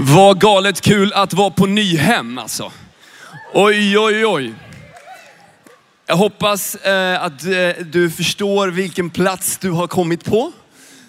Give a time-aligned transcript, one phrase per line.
[0.00, 2.72] Vad galet kul att vara på Nyhem alltså.
[3.54, 4.54] Oj, oj, oj.
[6.06, 10.52] Jag hoppas eh, att eh, du förstår vilken plats du har kommit på.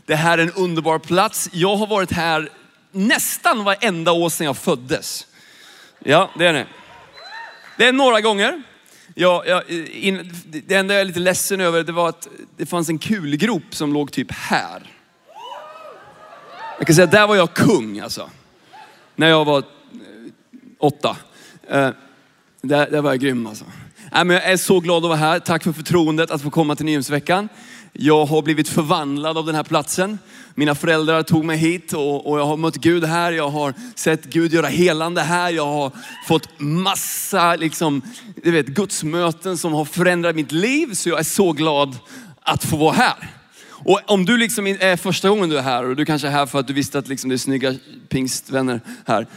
[0.05, 1.49] Det här är en underbar plats.
[1.51, 2.49] Jag har varit här
[2.91, 5.27] nästan varenda år sedan jag föddes.
[5.99, 6.65] Ja, det är det.
[7.77, 8.63] Det är några gånger.
[9.15, 10.35] Ja, ja, in,
[10.67, 12.27] det enda jag är lite ledsen över det var att
[12.57, 14.81] det fanns en kulgrop som låg typ här.
[16.77, 18.29] Jag kan säga, där var jag kung alltså.
[19.19, 19.63] När jag var eh,
[20.79, 21.17] åtta.
[21.69, 21.89] Eh,
[22.61, 23.65] där, där var jag grym alltså.
[24.11, 25.39] Nej, men jag är så glad att vara här.
[25.39, 27.49] Tack för förtroendet att få komma till Nyhemsveckan.
[27.93, 30.19] Jag har blivit förvandlad av den här platsen.
[30.55, 33.31] Mina föräldrar tog mig hit och, och, jag har mött Gud här.
[33.31, 35.49] Jag har sett Gud göra helande här.
[35.51, 35.91] Jag har
[36.27, 38.01] fått massa liksom,
[38.43, 40.93] du vet, gudsmöten som har förändrat mitt liv.
[40.93, 41.97] Så jag är så glad
[42.41, 43.38] att få vara här.
[43.85, 46.45] Och om du liksom är första gången du är här och du kanske är här
[46.45, 47.75] för att du visste att liksom det är snygga
[48.09, 49.27] pingstvänner här.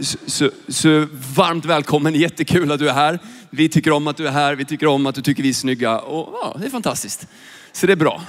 [0.00, 1.06] Så, så, så,
[1.36, 3.18] varmt välkommen, jättekul att du är här.
[3.50, 5.52] Vi tycker om att du är här, vi tycker om att du tycker vi är
[5.52, 7.26] snygga och ja, det är fantastiskt.
[7.72, 8.22] Så det är bra.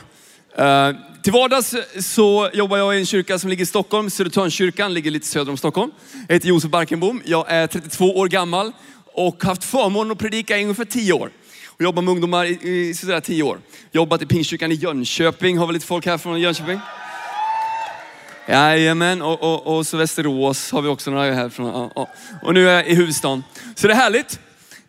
[0.59, 5.11] Uh, till vardags så jobbar jag i en kyrka som ligger i Stockholm, Södertörnskyrkan, ligger
[5.11, 5.91] lite söder om Stockholm.
[6.27, 8.71] Jag heter Josef Barkenbom, jag är 32 år gammal
[9.13, 11.31] och har haft förmånen att predika i ungefär 10 år
[11.77, 13.59] och jobbat med ungdomar i, i sådär tio år.
[13.91, 15.57] Jobbat i Pingstkyrkan i Jönköping.
[15.57, 16.79] Har vi lite folk här från Jönköping?
[18.47, 21.69] Jajamän, och, och, och så Västerås har vi också några härifrån.
[21.69, 22.07] Och, och,
[22.43, 23.43] och nu är jag i huvudstaden.
[23.75, 24.39] Så det är härligt.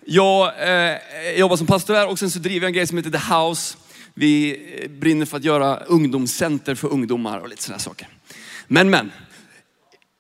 [0.05, 0.97] Jag eh,
[1.37, 3.77] jobbar som pastor här och sen så driver jag en grej som heter The House.
[4.15, 8.09] Vi brinner för att göra ungdomscenter för ungdomar och lite sådana saker.
[8.67, 9.13] Men, men,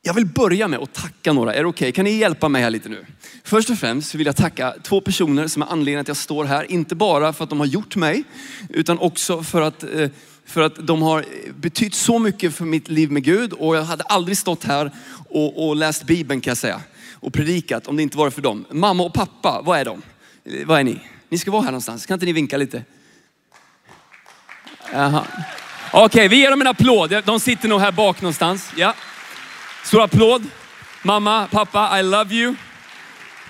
[0.08, 1.54] jag vill börja med att tacka några.
[1.54, 1.84] Är det okej?
[1.84, 1.92] Okay?
[1.92, 3.06] Kan ni hjälpa mig här lite nu?
[3.44, 6.70] Först och främst vill jag tacka två personer som är anledningen att jag står här.
[6.72, 8.24] Inte bara för att de har gjort mig,
[8.68, 10.10] utan också för att, eh,
[10.46, 11.24] för att de har
[11.60, 13.52] betytt så mycket för mitt liv med Gud.
[13.52, 14.90] Och jag hade aldrig stått här
[15.28, 16.80] och, och läst Bibeln kan jag säga.
[17.14, 18.64] Och predikat om det inte var för dem.
[18.70, 20.02] Mamma och pappa, vad är de?
[20.44, 21.00] Eh, vad är ni?
[21.28, 22.06] Ni ska vara här någonstans.
[22.06, 22.84] Kan inte ni vinka lite?
[25.92, 27.22] Okej, okay, vi ger dem en applåd.
[27.24, 28.72] De sitter nog här bak någonstans.
[28.76, 28.94] Ja.
[29.88, 30.44] Stor applåd.
[31.02, 32.54] Mamma, pappa, I love you.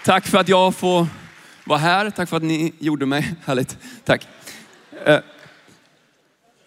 [0.05, 1.07] Tack för att jag får
[1.65, 2.11] vara här.
[2.11, 3.35] Tack för att ni gjorde mig.
[3.45, 3.79] Härligt.
[4.05, 4.29] Tack.
[5.09, 5.19] Uh,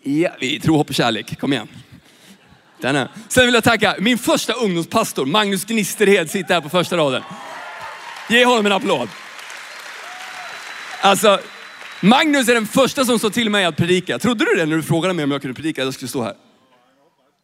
[0.04, 1.40] ja, vi tror, hopp och kärlek.
[1.40, 1.68] Kom igen.
[2.82, 3.10] Denna.
[3.28, 7.24] Sen vill jag tacka min första ungdomspastor, Magnus Gnisterhed, sitter här på första raden.
[8.30, 9.10] Ge honom en applåd.
[11.02, 11.40] Alltså,
[12.02, 14.20] Magnus är den första som sa till mig att predika.
[14.20, 15.84] Trodde du det när du frågade mig om jag kunde predika?
[15.84, 16.36] Jag skulle stå här.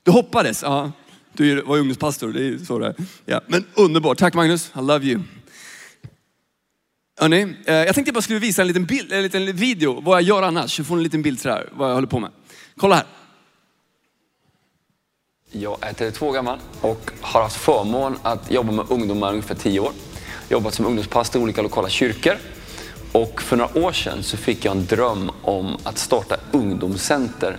[0.03, 0.63] Du hoppades?
[0.63, 0.91] Ja.
[1.37, 2.95] Du var ju ungdomspastor, det är så det är.
[3.25, 5.21] Ja, men underbart, tack Magnus, I love you.
[7.19, 10.21] Hörrni, eh, jag tänkte bara skulle visa en liten, bild, en liten video, vad jag
[10.21, 10.77] gör annars.
[10.77, 12.31] Så får en liten bild sådär, vad jag håller på med.
[12.77, 13.05] Kolla här.
[15.51, 19.91] Jag är 32 gammal och har haft förmån att jobba med ungdomar ungefär 10 år.
[20.49, 22.37] Jobbat som ungdomspastor i olika lokala kyrkor.
[23.11, 27.57] Och för några år sedan så fick jag en dröm om att starta ungdomscenter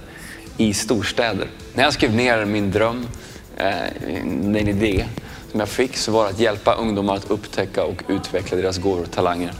[0.57, 1.49] i storstäder.
[1.75, 3.07] När jag skrev ner min dröm
[3.59, 5.05] den en idé
[5.51, 9.03] som jag fick så var det att hjälpa ungdomar att upptäcka och utveckla deras gåvor
[9.03, 9.53] och talanger.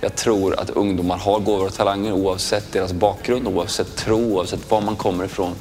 [0.00, 4.80] Jag tror att ungdomar har gåvor och talanger oavsett deras bakgrund, oavsett tro, oavsett var
[4.80, 5.54] man kommer ifrån.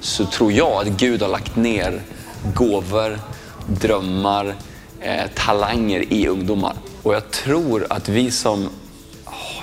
[0.00, 2.02] Så tror jag att Gud har lagt ner
[2.54, 3.18] gåvor,
[3.66, 4.54] drömmar,
[5.00, 6.74] eh, talanger i ungdomar.
[7.02, 8.68] Och jag tror att vi som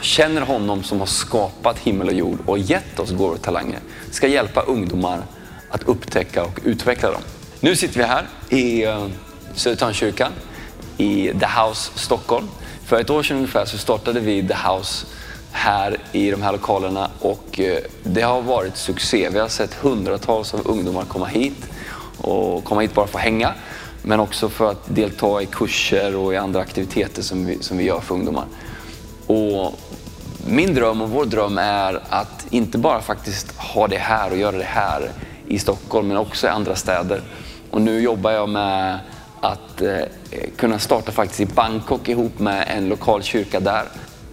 [0.01, 3.79] känner honom som har skapat himmel och jord och gett oss gåvor och talanger
[4.11, 5.21] ska hjälpa ungdomar
[5.69, 7.21] att upptäcka och utveckla dem.
[7.63, 9.11] Nu sitter vi här i eh, Södertörnkyrkan,
[9.53, 10.31] Södertörnskyrkan
[10.97, 12.47] i The House Stockholm.
[12.85, 15.05] För ett år sedan ungefär så startade vi The House
[15.51, 19.29] här i de här lokalerna och eh, det har varit succé.
[19.29, 21.69] Vi har sett hundratals av ungdomar komma hit
[22.17, 23.53] och komma hit bara för att hänga
[24.01, 27.83] men också för att delta i kurser och i andra aktiviteter som vi, som vi
[27.83, 28.45] gör för ungdomar.
[29.27, 29.79] Och
[30.47, 34.57] min dröm och vår dröm är att inte bara faktiskt ha det här och göra
[34.57, 35.11] det här
[35.47, 37.21] i Stockholm men också i andra städer.
[37.71, 38.99] Och nu jobbar jag med
[39.41, 39.99] att eh,
[40.57, 43.85] kunna starta faktiskt i Bangkok ihop med en lokal kyrka där.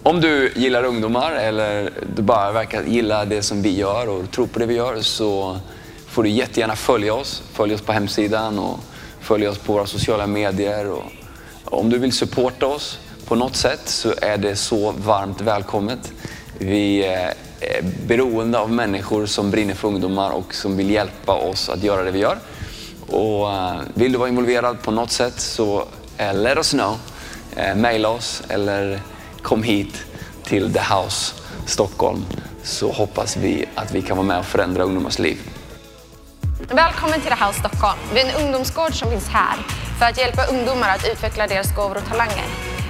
[0.03, 4.47] Om du gillar ungdomar eller du bara verkar gilla det som vi gör och tror
[4.47, 5.59] på det vi gör så
[6.07, 7.43] får du jättegärna följa oss.
[7.53, 8.79] Följ oss på hemsidan och
[9.19, 10.91] följ oss på våra sociala medier.
[10.91, 11.03] Och
[11.65, 16.11] om du vill supporta oss på något sätt så är det så varmt välkommet.
[16.57, 17.27] Vi eh,
[17.59, 22.03] är beroende av människor som brinner för ungdomar och som vill hjälpa oss att göra
[22.03, 22.37] det vi gör.
[23.11, 25.85] Och eh, vill du vara involverad på något sätt så
[26.17, 26.97] eh, let us know.
[27.55, 28.99] Eh, maila oss eller
[29.41, 30.05] kom hit
[30.43, 31.35] till The House
[31.65, 32.25] Stockholm
[32.63, 35.37] så hoppas vi att vi kan vara med och förändra ungdomars liv.
[36.69, 37.99] Välkommen till The House Stockholm.
[38.13, 39.57] Vi är en ungdomsgård som finns här
[39.99, 42.45] för att hjälpa ungdomar att utveckla deras gåvor och talanger.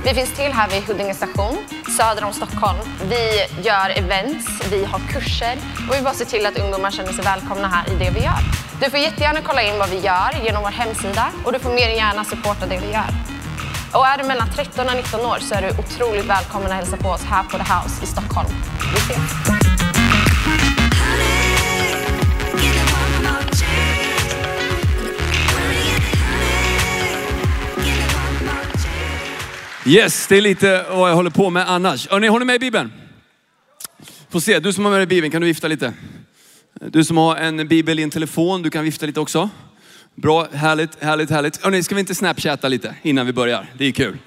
[0.05, 1.57] Vi finns till här vid Huddinge station,
[1.97, 2.79] söder om Stockholm.
[3.09, 5.57] Vi gör events, vi har kurser
[5.89, 8.68] och vi bara ser till att ungdomar känner sig välkomna här i det vi gör.
[8.81, 11.89] Du får jättegärna kolla in vad vi gör genom vår hemsida och du får mer
[11.89, 13.09] än gärna supporta det vi gör.
[13.93, 16.97] Och är du mellan 13 och 19 år så är du otroligt välkommen att hälsa
[16.97, 18.49] på oss här på The House i Stockholm.
[18.93, 19.59] Vi ses!
[29.85, 32.09] Yes, det är lite vad jag håller på med annars.
[32.09, 32.91] Hörrni, har ni med i Bibeln?
[34.29, 35.93] Får se, du som har med dig Bibeln, kan du vifta lite?
[36.73, 39.49] Du som har en bibel i en telefon, du kan vifta lite också.
[40.15, 41.63] Bra, härligt, härligt, härligt.
[41.63, 43.73] Hörrni, ska vi inte snapchatta lite innan vi börjar?
[43.77, 44.17] Det är kul.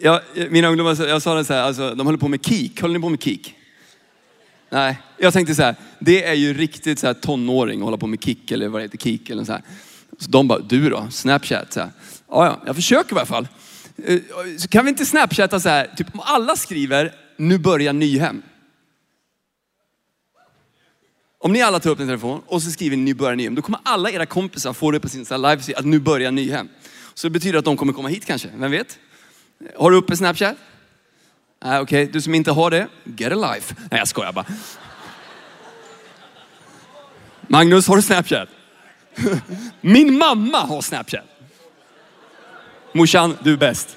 [0.00, 0.20] Jag,
[0.50, 2.80] mina ungdomar, jag sa det så här, alltså, de håller på med kik.
[2.80, 3.54] Håller ni på med kik?
[4.70, 8.06] Nej, jag tänkte så här, det är ju riktigt så här tonåring att hålla på
[8.06, 9.62] med kick eller vad det heter, kik eller så här.
[10.18, 11.06] Så de bara, du då?
[11.10, 11.72] Snapchat?
[11.72, 11.90] Så här.
[12.30, 13.48] Ja, ja, jag försöker i alla fall.
[14.06, 14.20] Eh,
[14.58, 18.42] så kan vi inte snapchatta så här, typ om alla skriver, nu börjar Nyhem.
[21.44, 23.62] Om ni alla tar upp en telefon och så skriver ni nu börjar Nyhem, då
[23.62, 26.68] kommer alla era kompisar få det på sin live att nu börjar Nyhem.
[27.14, 28.98] Så det betyder att de kommer komma hit kanske, vem vet?
[29.76, 30.56] Har du uppe Snapchat?
[31.64, 32.12] Nej, okej, okay.
[32.12, 33.74] du som inte har det, get a life.
[33.90, 34.46] Nej, jag skojar bara.
[37.40, 38.48] Magnus, har du Snapchat?
[39.80, 41.24] Min mamma har Snapchat.
[42.92, 43.96] Morsan, du är bäst.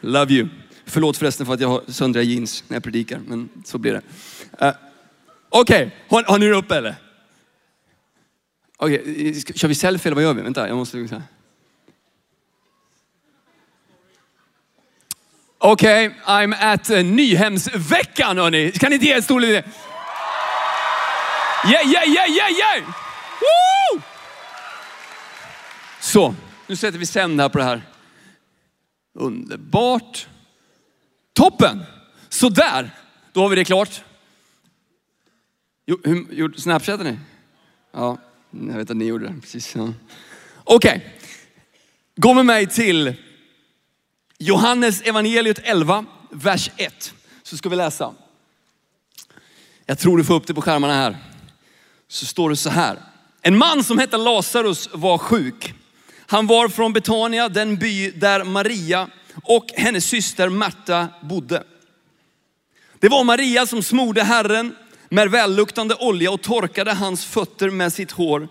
[0.00, 0.48] Love you.
[0.86, 4.02] Förlåt förresten för att jag har söndriga jeans när jag predikar, men så blir det.
[4.66, 4.87] Uh,
[5.48, 5.98] Okej, okay.
[6.08, 6.94] har, har, ni det uppe eller?
[8.76, 9.42] Okej, okay.
[9.54, 10.42] kör vi selfie eller vad gör vi?
[10.42, 11.22] Vänta, jag måste...
[15.58, 18.72] Okej, okay, I'm at uh, Nyhemsveckan hörni.
[18.72, 19.72] Kan ni inte ge en stor liten...
[21.64, 22.84] Yeah, yeah, yeah, yeah, yeah!
[23.40, 24.02] Woo!
[26.00, 26.34] Så,
[26.66, 27.82] nu sätter vi sänd här på det här.
[29.14, 30.26] Underbart.
[31.32, 31.84] Toppen!
[32.28, 32.90] Så där,
[33.32, 34.02] då har vi det klart.
[36.30, 37.18] Jo, snapchatade ni?
[37.92, 38.18] Ja,
[38.50, 39.40] jag vet att ni gjorde det.
[39.40, 39.74] Precis.
[39.74, 39.92] Ja.
[40.64, 41.10] Okej, okay.
[42.16, 43.14] gå med mig till
[44.38, 47.14] Johannes evangeliet 11, vers 1.
[47.42, 48.14] Så ska vi läsa.
[49.86, 51.16] Jag tror du får upp det på skärmarna här.
[52.08, 52.98] Så står det så här.
[53.42, 55.74] En man som hette Lazarus var sjuk.
[56.26, 59.08] Han var från Betania, den by där Maria
[59.42, 61.64] och hennes syster Marta bodde.
[62.98, 64.74] Det var Maria som smorde Herren
[65.08, 68.48] med välluktande olja och torkade hans fötter med sitt hår.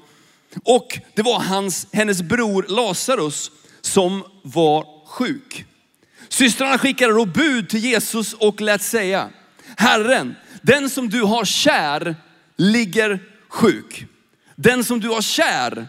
[0.64, 3.52] Och det var hans, hennes bror Lazarus
[3.82, 5.66] som var sjuk.
[6.30, 9.30] Systrarna skickade då bud till Jesus och lät säga,
[9.78, 12.16] Herren, den som du har kär
[12.58, 14.06] ligger sjuk.
[14.56, 15.88] Den som du har kär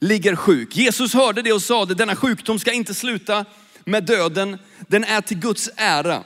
[0.00, 0.76] ligger sjuk.
[0.76, 3.44] Jesus hörde det och sade, denna sjukdom ska inte sluta
[3.84, 4.58] med döden.
[4.88, 6.24] Den är till Guds ära.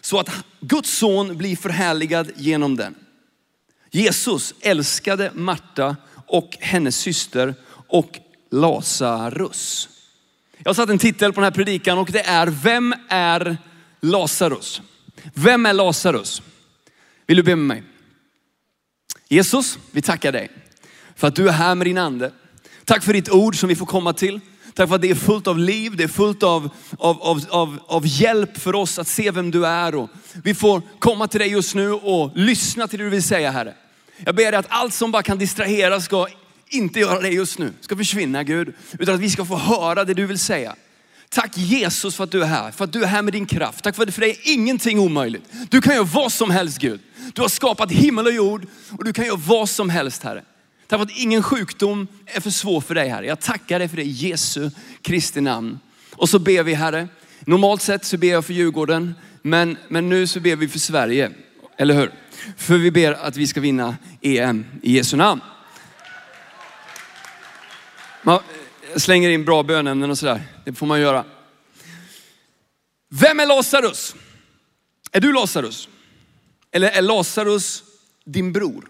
[0.00, 0.30] Så att
[0.60, 2.94] Guds son blir förhärligad genom den.
[3.90, 5.96] Jesus älskade Marta
[6.26, 7.54] och hennes syster
[7.88, 8.18] och
[8.50, 9.88] Lazarus.
[10.58, 13.58] Jag har satt en titel på den här predikan och det är, vem är
[14.00, 14.82] Lazarus?
[15.34, 16.42] Vem är Lazarus?
[17.26, 17.82] Vill du be med mig?
[19.28, 20.50] Jesus, vi tackar dig
[21.16, 22.32] för att du är här med din ande.
[22.84, 24.40] Tack för ditt ord som vi får komma till.
[24.78, 27.78] Tack för att det är fullt av liv, det är fullt av, av, av, av,
[27.86, 29.94] av hjälp för oss att se vem du är.
[29.94, 30.10] Och
[30.44, 33.74] vi får komma till dig just nu och lyssna till det du vill säga Herre.
[34.24, 36.26] Jag ber dig att allt som bara kan distrahera ska
[36.68, 38.74] inte göra det just nu, ska försvinna Gud.
[38.98, 40.74] Utan att vi ska få höra det du vill säga.
[41.28, 43.84] Tack Jesus för att du är här, för att du är här med din kraft.
[43.84, 45.44] Tack för att för dig är ingenting omöjligt.
[45.68, 47.00] Du kan göra vad som helst Gud.
[47.34, 48.66] Du har skapat himmel och jord
[48.98, 50.42] och du kan göra vad som helst Herre.
[50.88, 53.26] Tack för att ingen sjukdom är för svår för dig Herre.
[53.26, 54.70] Jag tackar dig för det i Jesu
[55.02, 55.78] Kristi namn.
[56.12, 57.08] Och så ber vi Herre,
[57.40, 61.32] normalt sett så ber jag för Djurgården, men, men nu så ber vi för Sverige.
[61.76, 62.12] Eller hur?
[62.56, 65.40] För vi ber att vi ska vinna EM i Jesu namn.
[68.22, 68.40] Man
[68.96, 70.42] slänger in bra bönämnen och sådär.
[70.64, 71.24] Det får man göra.
[73.10, 74.14] Vem är Lazarus?
[75.12, 75.88] Är du Lazarus?
[76.70, 77.82] Eller är Lazarus
[78.24, 78.88] din bror?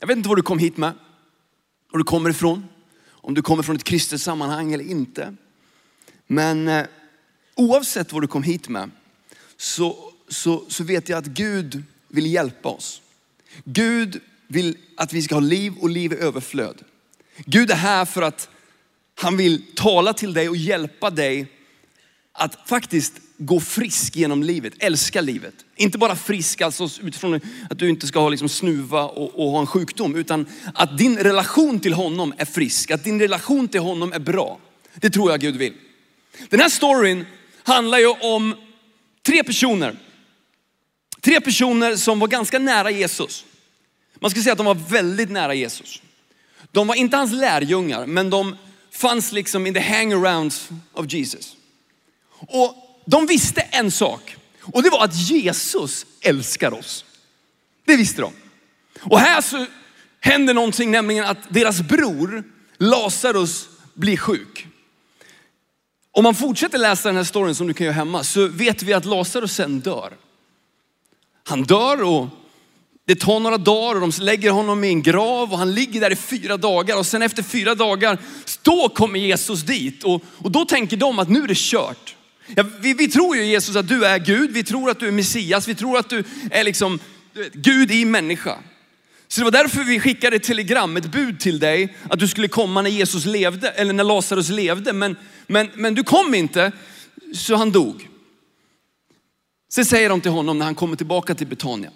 [0.00, 0.92] Jag vet inte vad du kom hit med,
[1.90, 2.64] var du kommer ifrån,
[3.10, 5.36] om du kommer från ett kristet sammanhang eller inte.
[6.26, 6.86] Men eh,
[7.54, 8.90] oavsett vad du kom hit med
[9.56, 13.02] så, så, så vet jag att Gud vill hjälpa oss.
[13.64, 16.84] Gud vill att vi ska ha liv och liv i överflöd.
[17.36, 18.48] Gud är här för att
[19.14, 21.52] han vill tala till dig och hjälpa dig
[22.32, 25.54] att faktiskt gå frisk genom livet, älska livet.
[25.76, 29.60] Inte bara frisk alltså utifrån att du inte ska ha liksom snuva och, och ha
[29.60, 34.12] en sjukdom, utan att din relation till honom är frisk, att din relation till honom
[34.12, 34.58] är bra.
[34.94, 35.72] Det tror jag Gud vill.
[36.48, 37.26] Den här storyn
[37.62, 38.54] handlar ju om
[39.22, 39.96] tre personer.
[41.20, 43.44] Tre personer som var ganska nära Jesus.
[44.20, 46.02] Man ska säga att de var väldigt nära Jesus.
[46.72, 48.56] De var inte hans lärjungar, men de
[48.90, 51.56] fanns liksom in the hangarounds of Jesus.
[52.48, 57.04] Och de visste en sak och det var att Jesus älskar oss.
[57.84, 58.32] Det visste de.
[59.00, 59.66] Och här så
[60.20, 62.44] händer någonting, nämligen att deras bror
[62.78, 64.66] Lazarus blir sjuk.
[66.12, 68.92] Om man fortsätter läsa den här storyn som du kan göra hemma så vet vi
[68.92, 70.12] att Lazarus sen dör.
[71.44, 72.26] Han dör och
[73.06, 76.12] det tar några dagar och de lägger honom i en grav och han ligger där
[76.12, 78.18] i fyra dagar och sen efter fyra dagar,
[78.62, 82.16] då kommer Jesus dit och, och då tänker de att nu är det kört.
[82.56, 85.12] Ja, vi, vi, tror ju Jesus att du är Gud, vi tror att du är
[85.12, 86.98] Messias, vi tror att du är liksom
[87.32, 88.58] vet, Gud i människa.
[89.28, 92.48] Så det var därför vi skickade ett telegram, ett bud till dig att du skulle
[92.48, 94.92] komma när Jesus levde, eller när Lazarus levde.
[94.92, 95.16] Men,
[95.46, 96.72] men, men du kom inte,
[97.34, 98.08] så han dog.
[99.72, 101.90] Sen säger de till honom när han kommer tillbaka till Betania.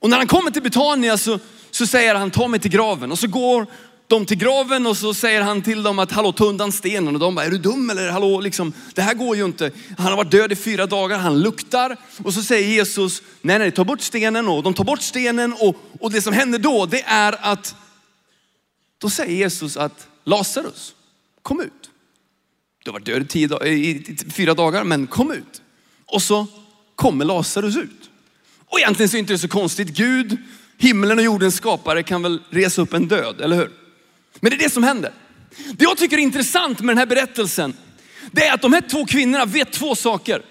[0.00, 1.38] Och när han kommer till Betania så,
[1.70, 3.12] så säger han, ta mig till graven.
[3.12, 3.66] Och så går
[4.08, 7.14] dem till graven och så säger han till dem att hallå ta undan stenen.
[7.14, 9.70] Och de bara, är du dum eller hallå liksom, det här går ju inte.
[9.98, 11.96] Han har varit död i fyra dagar, han luktar.
[12.24, 15.76] Och så säger Jesus, nej nej ta bort stenen och de tar bort stenen och,
[16.00, 17.74] och det som händer då det är att,
[18.98, 20.94] då säger Jesus att Lazarus,
[21.42, 21.90] kom ut.
[22.84, 25.62] Du har varit död i, tio, i fyra dagar men kom ut.
[26.06, 26.46] Och så
[26.96, 28.10] kommer Lazarus ut.
[28.66, 29.88] Och egentligen så är det inte så konstigt.
[29.88, 30.36] Gud,
[30.78, 33.85] himlen och jordens skapare kan väl resa upp en död, eller hur?
[34.46, 35.12] Men det är det som händer.
[35.72, 37.76] Det jag tycker är intressant med den här berättelsen,
[38.30, 40.42] det är att de här två kvinnorna vet två saker.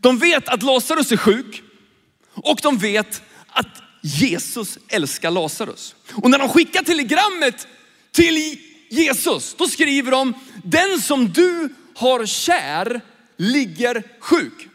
[0.00, 1.62] De vet att Lazarus är sjuk
[2.34, 3.66] och de vet att
[4.00, 5.94] Jesus älskar Lazarus.
[6.12, 7.66] Och när de skickar telegrammet
[8.12, 8.58] till
[8.90, 10.34] Jesus, då skriver de,
[10.64, 13.00] den som du har kär
[13.36, 14.68] ligger sjuk.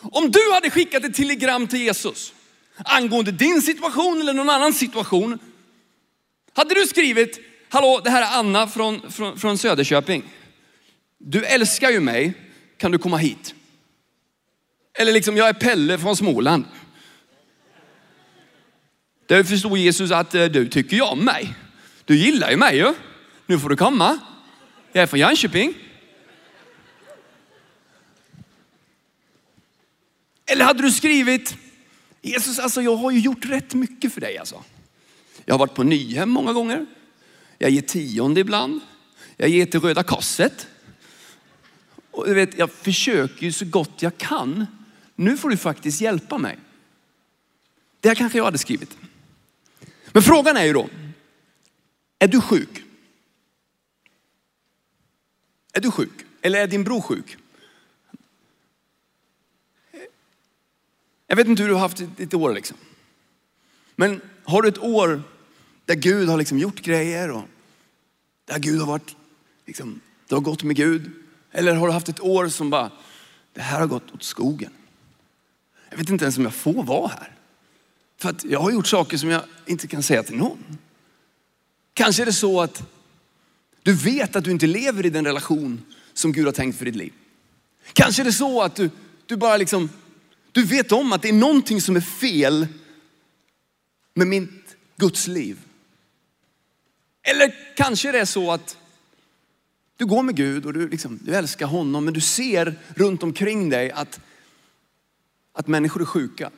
[0.00, 2.32] Om du hade skickat ett telegram till Jesus
[2.76, 5.38] angående din situation eller någon annan situation,
[6.54, 10.22] hade du skrivit, hallå det här är Anna från, från, från Söderköping.
[11.18, 12.34] Du älskar ju mig,
[12.76, 13.54] kan du komma hit?
[14.98, 16.64] Eller liksom, jag är Pelle från Småland.
[19.26, 21.54] Där förstod Jesus att eh, du tycker ju om mig.
[22.04, 22.94] Du gillar ju mig ju.
[23.46, 24.18] Nu får du komma.
[24.92, 25.74] Jag är från Jönköping.
[30.46, 31.56] Eller hade du skrivit,
[32.22, 34.64] Jesus alltså jag har ju gjort rätt mycket för dig alltså.
[35.44, 36.86] Jag har varit på Nyhem många gånger.
[37.58, 38.80] Jag ger tionde ibland.
[39.36, 40.66] Jag ger till Röda Korset.
[42.10, 44.66] Och du vet, jag försöker ju så gott jag kan.
[45.14, 46.58] Nu får du faktiskt hjälpa mig.
[48.00, 48.96] Det här kanske jag hade skrivit.
[50.12, 50.88] Men frågan är ju då,
[52.18, 52.82] är du sjuk?
[55.72, 56.24] Är du sjuk?
[56.42, 57.36] Eller är din bror sjuk?
[61.26, 62.76] Jag vet inte hur du har haft ditt år liksom.
[63.96, 65.22] Men har du ett år
[65.86, 67.44] där Gud har liksom gjort grejer och
[68.44, 69.16] där Gud har varit,
[69.66, 71.10] liksom, du har gått med Gud.
[71.52, 72.90] Eller har du haft ett år som bara,
[73.52, 74.70] det här har gått åt skogen.
[75.90, 77.32] Jag vet inte ens om jag får vara här.
[78.18, 80.78] För att jag har gjort saker som jag inte kan säga till någon.
[81.94, 82.82] Kanske är det så att
[83.82, 86.96] du vet att du inte lever i den relation som Gud har tänkt för ditt
[86.96, 87.12] liv.
[87.92, 88.90] Kanske är det så att du,
[89.26, 89.88] du bara liksom,
[90.52, 92.66] du vet om att det är någonting som är fel
[94.14, 95.58] med mitt Guds liv.
[97.24, 98.76] Eller kanske det är så att
[99.96, 103.70] du går med Gud och du, liksom, du älskar honom men du ser runt omkring
[103.70, 104.20] dig att,
[105.52, 106.50] att människor är sjuka.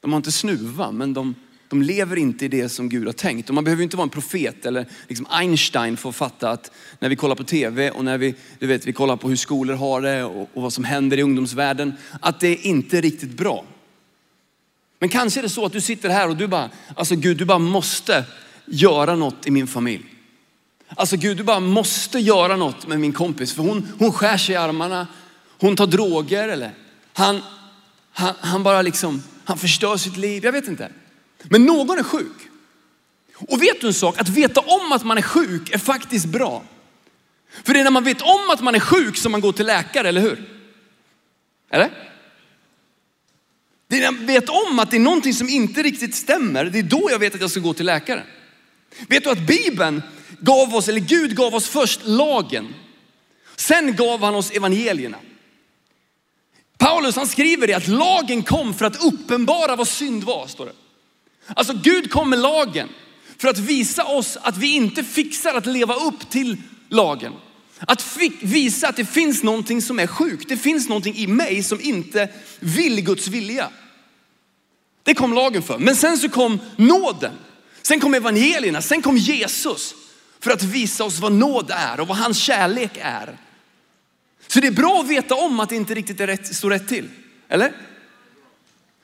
[0.00, 1.34] De har inte snuva men de,
[1.68, 3.48] de lever inte i det som Gud har tänkt.
[3.48, 7.08] Och man behöver inte vara en profet eller liksom Einstein för att fatta att när
[7.08, 10.00] vi kollar på tv och när vi, du vet, vi kollar på hur skolor har
[10.00, 13.64] det och, och vad som händer i ungdomsvärlden, att det inte är riktigt bra.
[14.98, 17.44] Men kanske är det så att du sitter här och du bara, alltså Gud du
[17.44, 18.24] bara måste
[18.66, 20.04] göra något i min familj.
[20.88, 24.52] Alltså Gud, du bara måste göra något med min kompis för hon, hon skär sig
[24.52, 25.06] i armarna,
[25.60, 26.70] hon tar droger eller
[27.12, 27.42] han,
[28.12, 30.44] han, han bara liksom, han förstör sitt liv.
[30.44, 30.92] Jag vet inte.
[31.42, 32.36] Men någon är sjuk.
[33.36, 34.20] Och vet du en sak?
[34.20, 36.64] Att veta om att man är sjuk är faktiskt bra.
[37.64, 39.66] För det är när man vet om att man är sjuk som man går till
[39.66, 40.48] läkare, eller hur?
[41.70, 41.90] Eller?
[43.88, 46.78] Det är när jag vet om att det är någonting som inte riktigt stämmer, det
[46.78, 48.24] är då jag vet att jag ska gå till läkare.
[49.08, 50.02] Vet du att Bibeln
[50.40, 52.74] gav oss, eller Gud gav oss först lagen.
[53.56, 55.18] Sen gav han oss evangelierna.
[56.78, 60.72] Paulus han skriver det att lagen kom för att uppenbara vad synd var, står det.
[61.46, 62.88] Alltså Gud kom med lagen
[63.38, 66.56] för att visa oss att vi inte fixar att leva upp till
[66.88, 67.32] lagen.
[67.78, 70.48] Att visa att det finns någonting som är sjukt.
[70.48, 72.28] Det finns någonting i mig som inte
[72.60, 73.70] vill Guds vilja.
[75.02, 75.78] Det kom lagen för.
[75.78, 77.32] Men sen så kom nåden.
[77.86, 78.82] Sen kom evangelierna.
[78.82, 79.94] Sen kom Jesus
[80.40, 83.38] för att visa oss vad nåd är och vad hans kärlek är.
[84.46, 86.88] Så det är bra att veta om att det inte riktigt är rätt, står rätt
[86.88, 87.08] till.
[87.48, 87.72] Eller?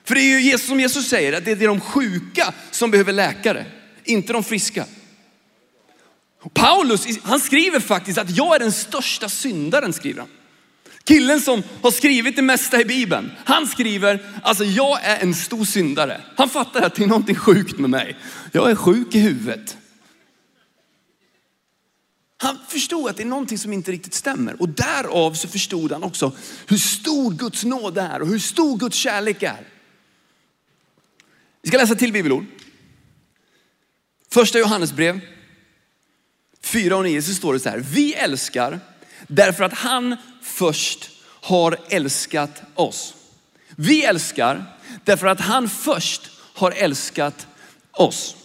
[0.04, 3.12] För det är ju Jesus, som Jesus säger, att det är de sjuka som behöver
[3.12, 3.66] läkare,
[4.04, 4.86] inte de friska.
[6.54, 10.30] Paulus, han skriver faktiskt att jag är den största syndaren, skriver han.
[11.04, 15.64] Killen som har skrivit det mesta i Bibeln, han skriver, alltså jag är en stor
[15.64, 16.20] syndare.
[16.36, 18.16] Han fattar att det är någonting sjukt med mig.
[18.52, 19.76] Jag är sjuk i huvudet.
[22.36, 26.02] Han förstod att det är någonting som inte riktigt stämmer och därav så förstod han
[26.02, 26.32] också
[26.66, 29.68] hur stor Guds nåd är och hur stor Guds kärlek är.
[31.62, 32.44] Vi ska läsa till bibelord.
[34.32, 35.20] Första Johannesbrev
[36.62, 37.78] 4 och 9 så står det så här.
[37.78, 38.80] Vi älskar
[39.26, 41.10] därför att han först
[41.40, 43.14] har älskat oss.
[43.76, 47.46] Vi älskar därför att han först har älskat
[47.92, 48.36] oss.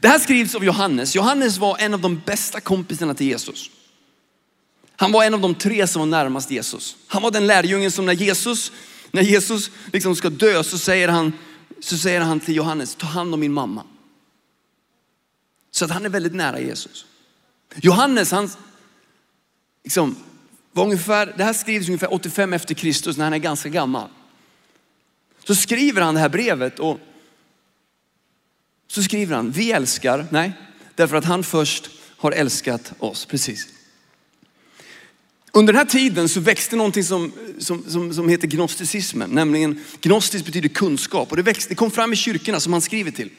[0.00, 1.14] Det här skrivs av Johannes.
[1.14, 3.70] Johannes var en av de bästa kompisarna till Jesus.
[4.96, 6.96] Han var en av de tre som var närmast Jesus.
[7.06, 8.72] Han var den lärjungen som när Jesus,
[9.10, 11.32] när Jesus liksom ska dö så säger, han,
[11.80, 13.82] så säger han till Johannes, ta hand om min mamma.
[15.70, 17.06] Så att han är väldigt nära Jesus.
[17.74, 18.50] Johannes, han
[19.86, 20.16] liksom,
[20.72, 24.08] var ungefär, det här skrivs ungefär 85 efter Kristus när han är ganska gammal.
[25.44, 27.00] Så skriver han det här brevet och
[28.86, 30.52] så skriver han, vi älskar, nej,
[30.94, 33.24] därför att han först har älskat oss.
[33.24, 33.68] Precis.
[35.52, 40.44] Under den här tiden så växte någonting som, som, som, som heter gnosticismen, nämligen gnostisk
[40.44, 43.30] betyder kunskap och det, växte, det kom fram i kyrkorna som han skriver till.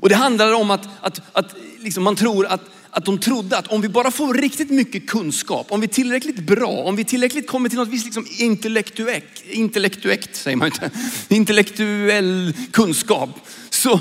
[0.00, 2.60] Och det handlar om att, att, att liksom man tror att,
[2.96, 6.38] att de trodde att om vi bara får riktigt mycket kunskap, om vi är tillräckligt
[6.38, 10.90] bra, om vi tillräckligt kommer till något visst liksom intellektuellt, intellektuellt säger man inte,
[11.28, 13.30] intellektuell kunskap,
[13.70, 14.00] så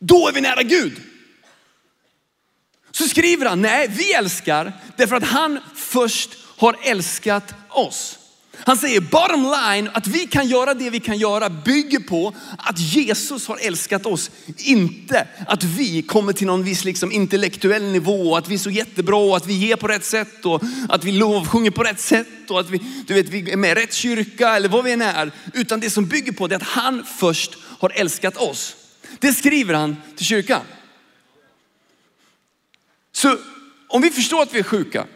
[0.00, 1.00] då är vi nära Gud.
[2.90, 8.18] Så skriver han, nej vi älskar därför att han först har älskat oss.
[8.58, 12.78] Han säger bottom line att vi kan göra det vi kan göra bygger på att
[12.78, 14.30] Jesus har älskat oss.
[14.58, 19.16] Inte att vi kommer till någon viss liksom intellektuell nivå, att vi är så jättebra
[19.16, 22.60] och att vi ger på rätt sätt och att vi lovsjunger på rätt sätt och
[22.60, 25.32] att vi, du vet, vi är med i rätt kyrka eller vad vi än är.
[25.52, 28.76] Utan det som bygger på det är att han först har älskat oss.
[29.18, 30.60] Det skriver han till kyrkan.
[33.12, 33.36] Så
[33.88, 35.06] om vi förstår att vi är sjuka,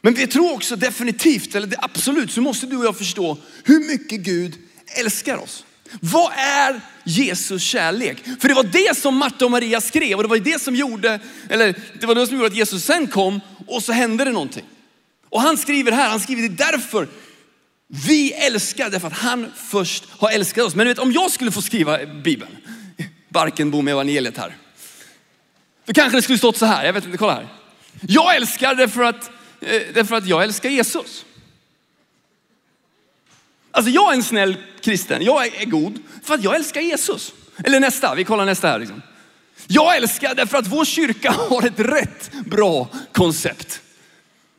[0.00, 3.80] men vi tror också definitivt, eller det absolut, så måste du och jag förstå hur
[3.80, 4.54] mycket Gud
[4.98, 5.64] älskar oss.
[6.00, 8.24] Vad är Jesus kärlek?
[8.40, 11.20] För det var det som Marta och Maria skrev och det var det som gjorde,
[11.48, 14.64] eller det var det som gjorde att Jesus sen kom och så hände det någonting.
[15.28, 17.08] Och han skriver här, han skriver det därför
[17.92, 20.74] vi älskar därför att han först har älskat oss.
[20.74, 22.56] Men du vet, om jag skulle få skriva Bibeln,
[23.28, 24.56] Barkenbom evangeliet här.
[25.84, 27.48] Då kanske det skulle stått så här, jag vet inte, kolla här.
[28.00, 31.24] Jag älskar därför att, Eh, därför att jag älskar Jesus.
[33.70, 37.32] Alltså jag är en snäll kristen, jag är god för att jag älskar Jesus.
[37.64, 38.78] Eller nästa, vi kollar nästa här.
[38.78, 39.02] Liksom.
[39.66, 43.80] Jag älskar därför att vår kyrka har ett rätt bra koncept.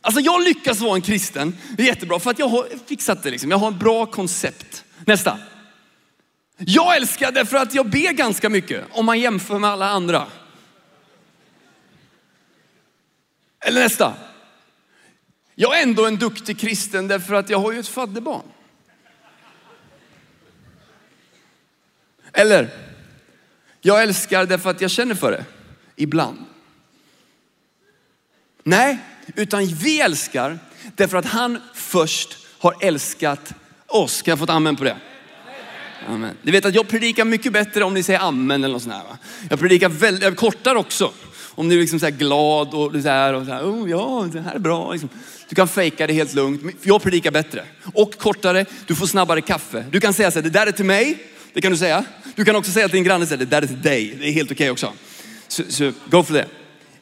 [0.02, 3.32] Alltså jag lyckas vara en kristen, det är jättebra för att jag har fixat det
[3.32, 3.52] liksom.
[3.52, 4.84] Jag har en bra koncept.
[5.06, 5.40] Nästa.
[6.58, 10.28] Jag älskar därför att jag ber ganska mycket om man jämför med alla andra.
[13.60, 14.14] Eller nästa.
[15.56, 18.46] Jag är ändå en duktig kristen därför att jag har ju ett fadderbarn.
[22.34, 22.70] Eller,
[23.82, 25.46] jag älskar därför att jag känner för det.
[25.96, 26.46] Ibland.
[28.64, 28.98] Nej,
[29.36, 30.60] utan vi älskar
[30.96, 33.54] därför att han först har älskat
[33.88, 34.22] oss.
[34.22, 34.98] Kan jag få ett amen på det?
[36.08, 36.38] Amen.
[36.42, 39.04] Ni vet att jag predikar mycket bättre om ni säger amen eller något sånt här.
[39.04, 39.18] Va?
[39.50, 41.14] Jag predikar väldigt, jag kortar också.
[41.62, 44.42] Om du är liksom så glad och så här, och så här, oh, ja det
[44.42, 44.92] här är bra.
[44.92, 45.10] Liksom.
[45.50, 46.62] Du kan fejka det helt lugnt.
[46.84, 47.64] Jag predikar bättre.
[47.94, 49.86] Och kortare, du får snabbare kaffe.
[49.92, 51.18] Du kan säga så här, det där är till mig.
[51.54, 52.06] Det kan du säga.
[52.36, 54.18] Du kan också säga till din granne, det där är till dig.
[54.20, 54.94] Det är helt okej okay också.
[55.48, 56.48] Så, så go for det.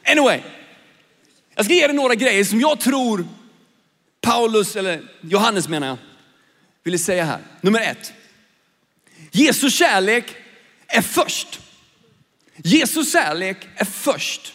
[0.04, 0.40] Anyway,
[1.54, 3.26] jag ska ge dig några grejer som jag tror
[4.20, 5.96] Paulus, eller Johannes menar jag,
[6.84, 7.38] ville säga här.
[7.60, 8.12] Nummer ett.
[9.30, 10.24] Jesus kärlek
[10.86, 11.60] är först.
[12.64, 14.54] Jesus kärlek är först.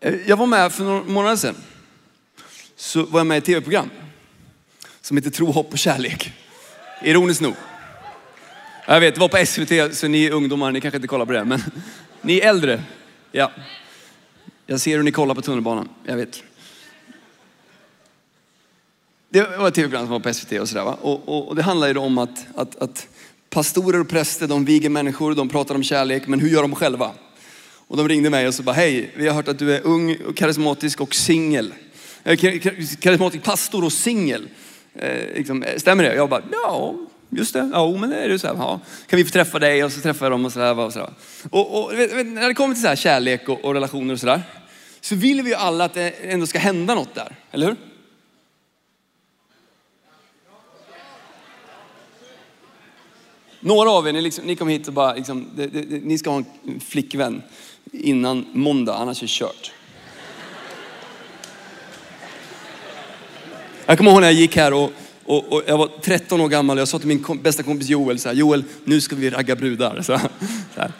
[0.00, 1.56] Eh, jag var med för några månader sedan.
[2.76, 3.90] Så var jag med i ett tv-program
[5.00, 6.32] som heter Tro, hopp och kärlek.
[7.02, 7.54] Ironiskt nog.
[8.86, 11.44] Jag vet, det var på SVT, så ni ungdomar, ni kanske inte kollar på det.
[11.44, 11.62] Men
[12.22, 12.82] ni äldre,
[13.32, 13.52] ja.
[14.66, 16.42] Jag ser hur ni kollar på tunnelbanan, jag vet.
[19.34, 20.84] Det var ett tv-program som var på SVT och sådär.
[20.84, 20.98] Va?
[21.00, 23.08] Och, och, och det handlar ju om att, att, att
[23.50, 27.10] pastorer och präster, de viger människor, de pratar om kärlek, men hur gör de själva?
[27.88, 30.16] Och de ringde mig och så bara, hej, vi har hört att du är ung,
[30.28, 31.74] och karismatisk och singel.
[32.24, 32.38] Eh,
[33.00, 34.48] karismatisk pastor och singel.
[34.94, 36.14] Eh, liksom, eh, stämmer det?
[36.14, 36.94] Jag bara, ja,
[37.30, 37.70] just det.
[37.72, 38.54] Ja, men det är det så här.
[38.54, 38.80] Ja.
[39.06, 39.84] Kan vi få träffa dig?
[39.84, 40.78] Och så träffar jag dem och sådär.
[40.78, 41.10] Och, sådär.
[41.50, 44.42] och, och vet, när det kommer till så här kärlek och, och relationer och sådär,
[45.00, 47.76] så vill vi ju alla att det ändå ska hända något där, eller hur?
[53.66, 56.18] Några av er, ni, liksom, ni kom hit och bara, liksom, det, det, det, ni
[56.18, 57.42] ska ha en flickvän
[57.92, 59.72] innan måndag, annars är det kört.
[63.86, 64.92] Jag kommer ihåg när jag gick här och,
[65.24, 67.88] och, och jag var 13 år gammal och jag sa till min kom, bästa kompis
[67.88, 69.96] Joel så här, Joel, nu ska vi ragga brudar.
[69.96, 70.18] Så,
[70.74, 70.92] så här.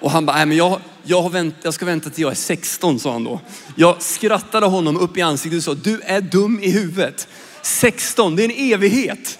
[0.00, 2.36] Och han bara, nej men jag, jag, har vänt, jag ska vänta till jag är
[2.36, 3.40] 16, sa han då.
[3.76, 7.28] Jag skrattade honom upp i ansiktet och sa, du är dum i huvudet.
[7.62, 9.38] 16, det är en evighet.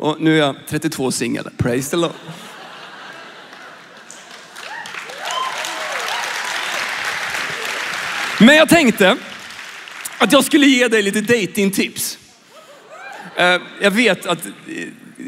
[0.00, 1.48] Och nu är jag 32 singel.
[1.56, 2.12] Praise the Lord.
[8.38, 9.16] Men jag tänkte
[10.18, 12.18] att jag skulle ge dig lite datingtips.
[13.36, 14.38] Eh, jag vet att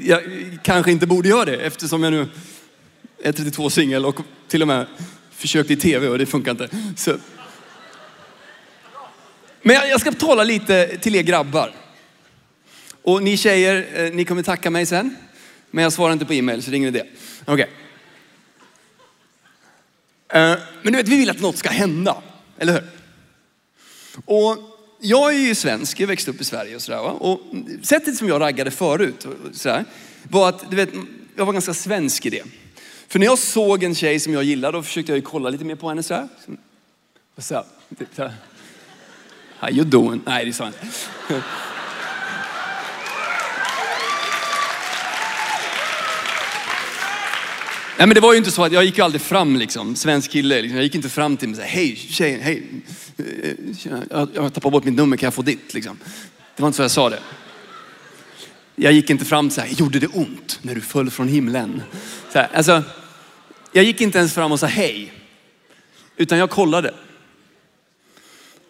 [0.03, 0.23] jag
[0.63, 2.29] kanske inte borde göra det eftersom jag nu
[3.23, 4.87] är 32 singel och till och med
[5.31, 6.69] försökt i tv och det funkar inte.
[6.97, 7.17] Så.
[9.63, 11.82] Men jag ska tala lite till er grabbar.
[13.03, 15.17] Och ni tjejer, eh, ni kommer tacka mig sen.
[15.71, 17.05] Men jag svarar inte på e-mail så det är ingen idé.
[17.45, 17.55] Okej.
[17.55, 17.67] Okay.
[20.83, 22.23] Men du vet, vi vill att något ska hända.
[22.59, 22.83] Eller hur?
[24.25, 24.59] Och
[25.01, 26.99] jag är ju svensk, jag växte upp i Sverige och sådär.
[26.99, 27.11] va.
[27.11, 27.41] Och
[27.83, 29.85] sättet som jag raggade förut sådär,
[30.23, 30.89] var att du vet,
[31.37, 32.43] jag var ganska svensk i det.
[33.09, 35.65] För när jag såg en tjej som jag gillade, då försökte jag ju kolla lite
[35.65, 36.29] mer på henne sådär.
[37.37, 37.65] What's
[38.17, 38.31] så.
[39.59, 40.21] How you doing?
[40.27, 41.43] Nej, det sa jag inte.
[48.03, 50.31] Nej men det var ju inte så att jag gick ju aldrig fram liksom, svensk
[50.31, 50.63] kille.
[50.63, 50.77] Liksom.
[50.77, 52.63] Jag gick inte fram till mig och sa, hej tjejen, hej.
[53.79, 55.75] Tjena, Jag, jag har tappat bort mitt nummer, kan jag få ditt?
[55.75, 55.99] Liksom.
[56.57, 57.19] Det var inte så jag sa det.
[58.77, 61.83] Jag gick inte fram så här, gjorde det ont när du föll från himlen?
[62.33, 62.83] Så här, alltså,
[63.73, 65.13] jag gick inte ens fram och sa hej.
[66.17, 66.95] Utan jag kollade.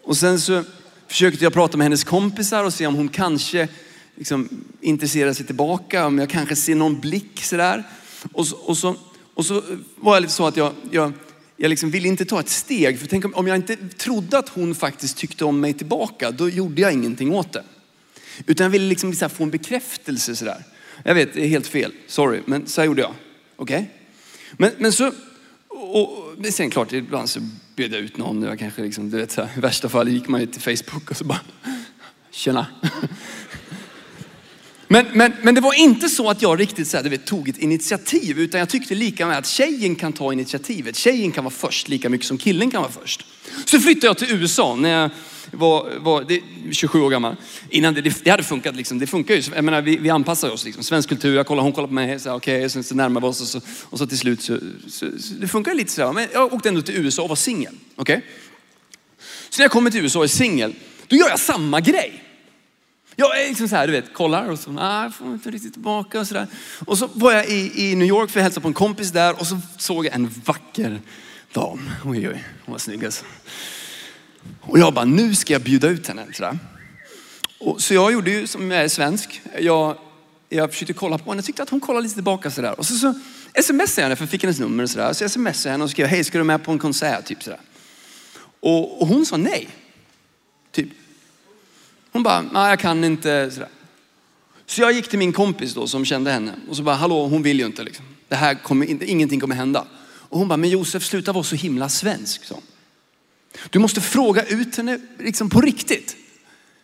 [0.02, 0.64] Och sen så
[1.08, 3.68] försökte jag prata med hennes kompisar och se om hon kanske
[4.16, 4.48] liksom,
[4.80, 6.06] intresserar sig tillbaka.
[6.06, 7.84] Om jag kanske ser någon blick sådär.
[8.32, 8.96] Och så, och så,
[9.34, 9.62] och så
[9.96, 11.12] var jag lite så att jag, jag,
[11.56, 12.98] jag liksom ville inte ta ett steg.
[12.98, 16.48] För tänk om, om jag inte trodde att hon faktiskt tyckte om mig tillbaka, då
[16.48, 17.64] gjorde jag ingenting åt det.
[18.46, 20.64] Utan jag ville liksom så här få en bekräftelse sådär.
[21.04, 21.92] Jag vet, det är helt fel.
[22.06, 23.14] Sorry, men så här gjorde jag.
[23.56, 23.90] Okej?
[24.52, 25.12] Men, men så,
[25.68, 27.40] och, och, sen klart, ibland så
[27.76, 28.42] bjöd jag ut någon.
[28.42, 31.10] Jag kanske liksom, du vet, så här, I värsta fall gick man ju till Facebook
[31.10, 31.40] och så bara,
[32.30, 32.66] tjena.
[34.92, 37.58] Men, men, men det var inte så att jag riktigt så här, vet, tog ett
[37.58, 40.96] initiativ, utan jag tyckte lika med att tjejen kan ta initiativet.
[40.96, 43.26] Tjejen kan vara först lika mycket som killen kan vara först.
[43.64, 45.10] Så flyttade jag till USA när jag
[45.50, 46.40] var, var det,
[46.72, 47.36] 27 år gammal.
[47.70, 48.98] Innan det, det, hade funkat, liksom.
[48.98, 49.42] det funkar ju.
[49.54, 50.64] Jag menar, vi, vi anpassar oss.
[50.64, 50.84] Liksom.
[50.84, 53.26] Svensk kultur, jag kollar, hon kollar på mig, så okay, okej, så, så närmar vi
[53.26, 56.12] oss och så, och så till slut så, så, så det funkar lite sådär.
[56.12, 57.74] Men jag åkte ändå till USA och var singel.
[57.96, 58.24] okej?
[59.50, 60.74] Så när jag kommer till USA och är singel,
[61.08, 62.31] då gör jag samma grej.
[63.16, 65.72] Jag är liksom så här, du vet, kollar och så, nej, jag får inte riktigt
[65.72, 66.46] tillbaka och sådär.
[66.86, 69.40] Och så var jag i, i New York för att hälsa på en kompis där
[69.40, 71.00] och så såg jag en vacker
[71.52, 71.90] dam.
[72.04, 73.24] Oj, oj, hon var snygg alltså.
[74.60, 76.26] Och jag bara, nu ska jag bjuda ut henne.
[76.32, 76.58] Sådär.
[77.60, 79.42] Och, så jag gjorde ju som jag är svensk.
[79.60, 79.96] Jag,
[80.48, 82.78] jag försökte kolla på henne, jag tyckte att hon kollade lite tillbaka sådär.
[82.78, 83.14] Och så, så
[83.62, 85.12] smsade jag henne, för jag fick hennes nummer och sådär.
[85.12, 87.24] Så jag smsade henne och skrev, hej ska du med på en konsert?
[87.24, 87.60] Typ sådär.
[88.60, 89.68] Och, och hon sa nej.
[92.12, 93.50] Hon bara, nej jag kan inte.
[93.50, 93.68] Sådär.
[94.66, 97.42] Så jag gick till min kompis då som kände henne och så bara, hallå hon
[97.42, 98.04] vill ju inte liksom.
[98.28, 99.84] Det här kommer inte, ingenting kommer hända.
[100.32, 102.44] Och hon bara, men Josef sluta vara så himla svensk.
[102.44, 102.58] Så.
[103.70, 106.16] Du måste fråga ut henne liksom på riktigt.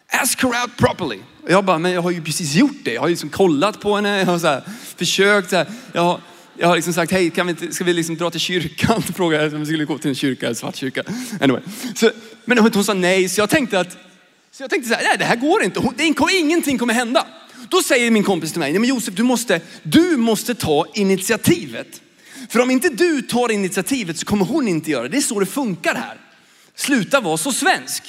[0.09, 1.19] Ask her out properly.
[1.43, 2.93] Och jag bara, men jag har ju precis gjort det.
[2.93, 4.63] Jag har ju liksom kollat på henne, jag har så här,
[4.97, 5.51] försökt.
[5.51, 6.21] Så här, jag, har,
[6.59, 9.03] jag har liksom sagt, hej, kan vi inte, ska vi liksom dra till kyrkan?
[9.17, 11.03] Frågade om vi skulle gå till en kyrka, en svart kyrka.
[11.41, 11.63] Anyway.
[11.95, 12.11] Så,
[12.45, 13.97] men hon sa nej, så jag tänkte att,
[14.53, 15.81] så jag tänkte så här, nej det här går inte.
[16.33, 17.27] Ingenting kommer hända.
[17.69, 22.03] Då säger min kompis till mig, nej men Josef, du måste, du måste ta initiativet.
[22.49, 25.09] För om inte du tar initiativet så kommer hon inte göra det.
[25.09, 26.17] Det är så det funkar här.
[26.75, 28.03] Sluta vara så svensk.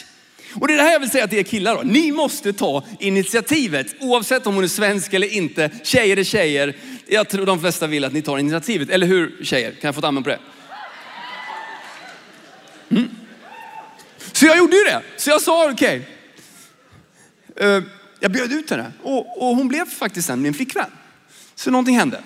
[0.53, 1.81] Och det är det här jag vill säga till er killar då.
[1.81, 5.71] Ni måste ta initiativet oavsett om hon är svensk eller inte.
[5.83, 6.75] Tjejer är tjejer.
[7.07, 8.89] Jag tror de flesta vill att ni tar initiativet.
[8.89, 9.71] Eller hur tjejer?
[9.71, 10.39] Kan jag få ett amen på det?
[12.89, 13.09] Mm.
[14.31, 15.01] Så jag gjorde ju det.
[15.17, 15.99] Så jag sa okej.
[15.99, 16.18] Okay.
[17.55, 17.83] Eh,
[18.19, 20.91] jag bjöd ut henne och, och hon blev faktiskt sen min flickvän.
[21.55, 22.21] Så någonting hände.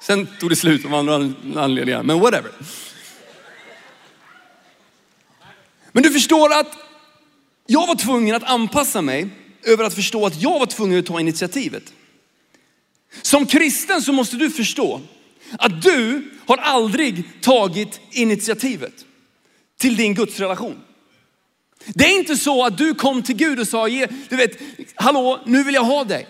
[0.00, 1.14] Sen tog det slut av andra
[1.62, 2.50] anledningar, men whatever.
[5.92, 6.76] Men du förstår att
[7.66, 9.28] jag var tvungen att anpassa mig
[9.62, 11.92] över att förstå att jag var tvungen att ta initiativet.
[13.22, 15.00] Som kristen så måste du förstå
[15.58, 19.04] att du har aldrig tagit initiativet
[19.78, 20.80] till din gudsrelation.
[21.94, 23.88] Det är inte så att du kom till Gud och sa,
[24.28, 24.58] du vet,
[24.94, 26.28] hallå, nu vill jag ha dig.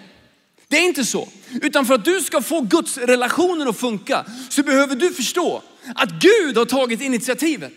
[0.69, 1.29] Det är inte så.
[1.63, 5.63] Utan för att du ska få Guds relationen att funka så behöver du förstå
[5.95, 7.73] att Gud har tagit initiativet.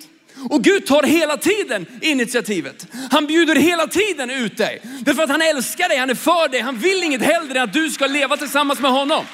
[0.49, 2.87] Och Gud tar hela tiden initiativet.
[3.11, 4.81] Han bjuder hela tiden ut dig.
[4.99, 6.61] Därför att han älskar dig, han är för dig.
[6.61, 9.25] Han vill inget hellre än att du ska leva tillsammans med honom.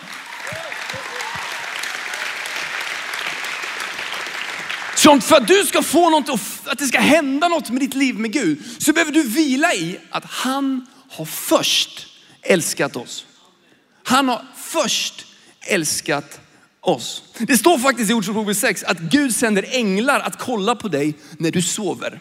[5.08, 6.30] Så för att du ska få något,
[6.66, 10.00] att det ska hända något med ditt liv med Gud, så behöver du vila i
[10.10, 12.08] att han har först
[12.42, 13.26] älskat oss.
[14.04, 15.26] Han har först
[15.62, 16.40] älskat
[16.80, 17.24] oss.
[17.38, 21.52] Det står faktiskt i Ordspråksboken 6 att Gud sänder änglar att kolla på dig när
[21.52, 22.20] du sover.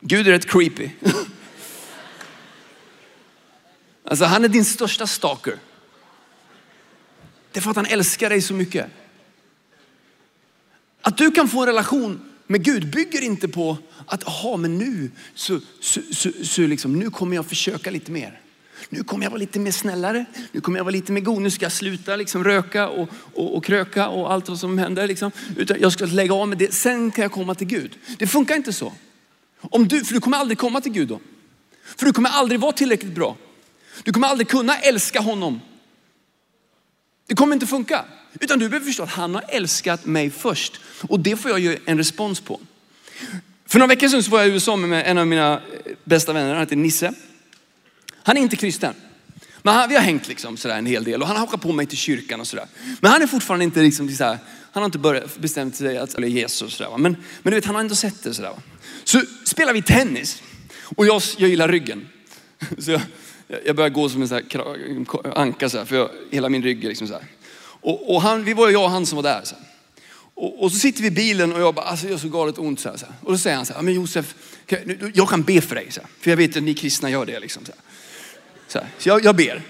[0.00, 0.90] Gud är rätt creepy.
[4.08, 5.58] Alltså han är din största stalker.
[7.52, 8.86] Det är för att han älskar dig så mycket.
[11.06, 15.10] Att du kan få en relation med Gud bygger inte på att, aha, men nu,
[15.34, 18.40] så, så, så, så liksom, nu kommer jag försöka lite mer.
[18.88, 20.24] Nu kommer jag vara lite mer snällare.
[20.52, 21.42] Nu kommer jag vara lite mer god.
[21.42, 25.06] Nu ska jag sluta liksom röka och, och, och kröka och allt vad som händer.
[25.06, 25.30] Liksom.
[25.56, 26.74] Utan jag ska lägga av med det.
[26.74, 27.98] Sen kan jag komma till Gud.
[28.18, 28.92] Det funkar inte så.
[29.60, 31.20] Om du, för du kommer aldrig komma till Gud då.
[31.96, 33.36] För du kommer aldrig vara tillräckligt bra.
[34.04, 35.60] Du kommer aldrig kunna älska honom.
[37.26, 38.04] Det kommer inte funka.
[38.40, 40.80] Utan du behöver förstå att han har älskat mig först.
[41.08, 42.60] Och det får jag ju en respons på.
[43.66, 46.32] För några veckor sedan så var jag i USA med en av mina eh, bästa
[46.32, 47.14] vänner, han heter Nisse.
[48.22, 48.94] Han är inte kristen.
[49.62, 51.72] Men han, vi har hängt liksom sådär en hel del och han har hakat på
[51.72, 52.66] mig till kyrkan och sådär.
[53.00, 54.38] Men han är fortfarande inte liksom sådär,
[54.72, 56.98] han har inte börjat, bestämt sig att eller Jesus och sådär.
[56.98, 58.52] Men, men du vet, han har ändå sett det sådär.
[59.04, 60.42] Så spelar vi tennis
[60.96, 62.08] och jag, jag gillar ryggen.
[62.78, 63.00] Så jag,
[63.64, 66.84] jag börjar gå som en sån här anka så här, för jag, hela min rygg
[66.84, 67.22] är liksom så här.
[67.86, 69.40] Och, och han, vi var jag och han som var där.
[69.44, 69.54] Så
[70.34, 72.58] och, och, så sitter vi i bilen och jag bara, alltså jag har så galet
[72.58, 72.80] ont.
[72.80, 73.14] Så här, så här.
[73.22, 74.34] Och då säger han så här, men Josef,
[75.14, 75.86] jag kan be för dig.
[75.90, 77.40] Så här, för jag vet att ni kristna gör det.
[77.40, 77.80] Liksom, så här.
[78.68, 78.88] Så, här.
[78.98, 79.62] så jag, jag ber.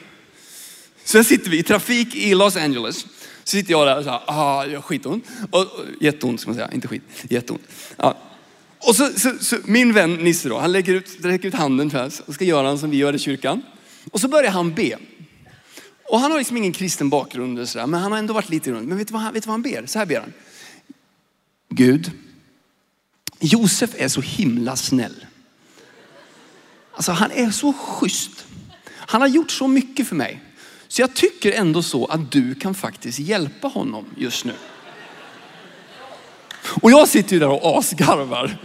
[1.05, 2.97] Sen sitter vi i trafik i Los Angeles.
[3.45, 5.25] Så sitter jag där och så här, ah, jag har skitont.
[5.51, 7.63] Och, och, jätteont ska man säga, inte skit, jätteont.
[7.97, 8.17] Ja.
[8.79, 12.07] Och så, så, så, min vän Nisse då, han lägger ut, lägger ut handen för
[12.07, 13.63] oss och ska göra han som vi gör i kyrkan.
[14.13, 14.99] Och så börjar han be.
[16.09, 18.71] Och han har liksom ingen kristen bakgrund och sådär, men han har ändå varit lite
[18.71, 18.89] runt.
[18.89, 19.87] Men vet du, vad han, vet du vad han ber?
[19.87, 20.33] Så här ber han.
[21.69, 22.11] Gud,
[23.41, 25.27] Josef är så himla snäll.
[26.95, 28.47] Alltså han är så schysst.
[28.89, 30.43] Han har gjort så mycket för mig.
[30.89, 34.55] Så jag tycker ändå så att du kan faktiskt hjälpa honom just nu.
[36.83, 38.59] Och jag sitter ju där och asgarvar.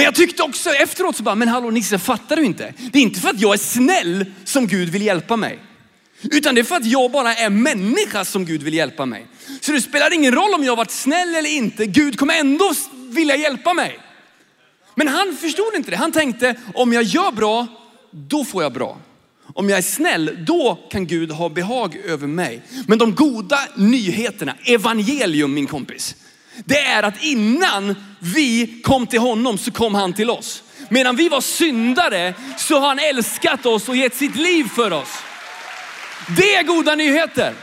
[0.00, 2.74] Men jag tyckte också efteråt så bara, men hallå Nisse, fattar du inte?
[2.92, 5.58] Det är inte för att jag är snäll som Gud vill hjälpa mig.
[6.22, 9.26] Utan det är för att jag bara är människa som Gud vill hjälpa mig.
[9.60, 11.86] Så det spelar ingen roll om jag har varit snäll eller inte.
[11.86, 12.72] Gud kommer ändå
[13.08, 13.98] vilja hjälpa mig.
[14.94, 15.96] Men han förstod inte det.
[15.96, 17.66] Han tänkte, om jag gör bra,
[18.10, 18.98] då får jag bra.
[19.54, 22.62] Om jag är snäll, då kan Gud ha behag över mig.
[22.86, 26.16] Men de goda nyheterna, evangelium min kompis,
[26.64, 30.62] det är att innan vi kom till honom så kom han till oss.
[30.88, 35.18] Medan vi var syndare så har han älskat oss och gett sitt liv för oss.
[36.36, 37.54] Det är goda nyheter.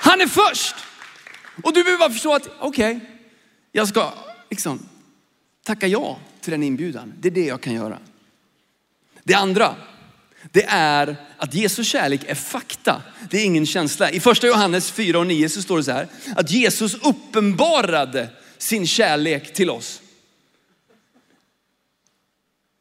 [0.00, 0.74] Han är först.
[1.62, 3.08] Och du behöver bara förstå att okej, okay,
[3.72, 4.12] jag ska
[4.50, 4.88] liksom
[5.64, 7.12] tacka ja till den inbjudan.
[7.18, 7.98] Det är det jag kan göra.
[9.24, 9.74] Det andra,
[10.52, 13.02] det är att Jesu kärlek är fakta.
[13.30, 14.10] Det är ingen känsla.
[14.10, 18.86] I första Johannes 4 och 9 så står det så här, att Jesus uppenbarade sin
[18.86, 20.00] kärlek till oss.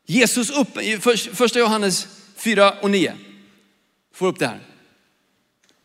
[0.06, 0.78] Jesus upp,
[1.34, 3.16] första Johannes 4 och 9.
[4.14, 4.60] Får upp det här.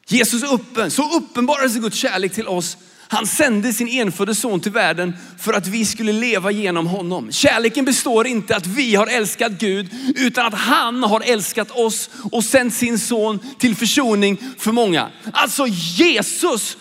[0.06, 2.76] Jesus uppen, så uppenbarade Guds kärlek till oss
[3.08, 7.32] han sände sin enfödde son till världen för att vi skulle leva genom honom.
[7.32, 12.44] Kärleken består inte att vi har älskat Gud, utan att han har älskat oss och
[12.44, 15.10] sänt sin son till försoning för många.
[15.32, 16.76] Alltså Jesus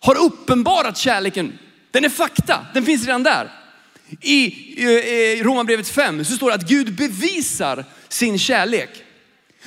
[0.00, 1.58] har uppenbarat kärleken
[1.90, 3.50] Den är fakta, den finns redan där.
[4.20, 4.84] I, i,
[5.38, 8.90] i Romarbrevet 5 så står det att Gud bevisar sin kärlek.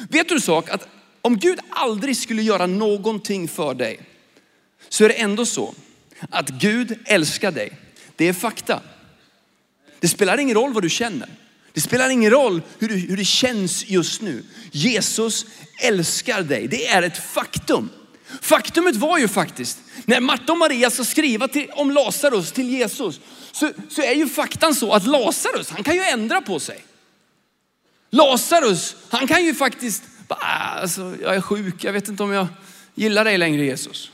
[0.09, 0.69] Vet du en sak?
[0.69, 0.87] Att
[1.21, 3.99] om Gud aldrig skulle göra någonting för dig
[4.89, 5.73] så är det ändå så
[6.29, 7.71] att Gud älskar dig.
[8.15, 8.81] Det är fakta.
[9.99, 11.29] Det spelar ingen roll vad du känner.
[11.73, 14.43] Det spelar ingen roll hur, du, hur det känns just nu.
[14.71, 15.45] Jesus
[15.81, 16.67] älskar dig.
[16.67, 17.89] Det är ett faktum.
[18.41, 23.19] Faktumet var ju faktiskt, när Marta och Maria ska skriva till, om Lazarus till Jesus,
[23.51, 26.85] så, så är ju faktan så att Lazarus, han kan ju ändra på sig.
[28.09, 32.47] Lazarus, han kan ju faktiskt, alltså, jag är sjuk, jag vet inte om jag
[32.95, 34.11] gillar dig längre Jesus.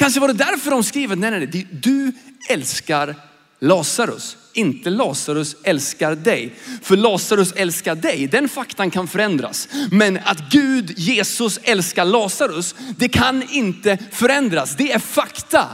[0.00, 2.12] Kanske var det därför de skrev, nej, nej, nej, du
[2.48, 3.14] älskar
[3.60, 4.36] Lazarus.
[4.52, 6.54] Inte Lazarus älskar dig.
[6.82, 9.68] För Lazarus älskar dig, den faktan kan förändras.
[9.90, 14.76] Men att Gud, Jesus älskar Lazarus, det kan inte förändras.
[14.76, 15.68] Det är fakta.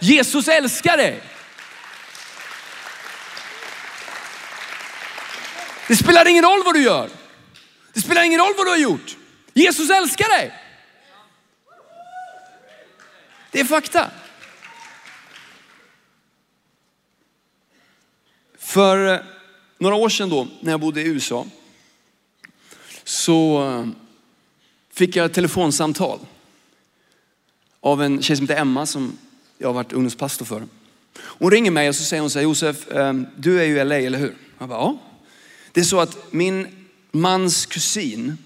[0.00, 1.22] Jesus älskar dig.
[5.88, 7.08] Det spelar ingen roll vad du gör.
[7.92, 9.16] Det spelar ingen roll vad du har gjort.
[9.54, 10.63] Jesus älskar dig.
[13.54, 14.10] Det är fakta.
[18.58, 19.20] För eh,
[19.78, 21.46] några år sedan då, när jag bodde i USA,
[23.04, 23.88] så eh,
[24.92, 26.18] fick jag ett telefonsamtal
[27.80, 29.18] av en tjej som heter Emma som
[29.58, 30.66] jag har varit ungdomspastor för.
[31.16, 33.84] Hon ringer mig och så säger hon så här, Josef, ehm, du är ju i
[33.84, 34.36] LA, eller hur?
[34.58, 34.98] Jag bara, ja.
[35.72, 38.38] Det är så att min mans kusin,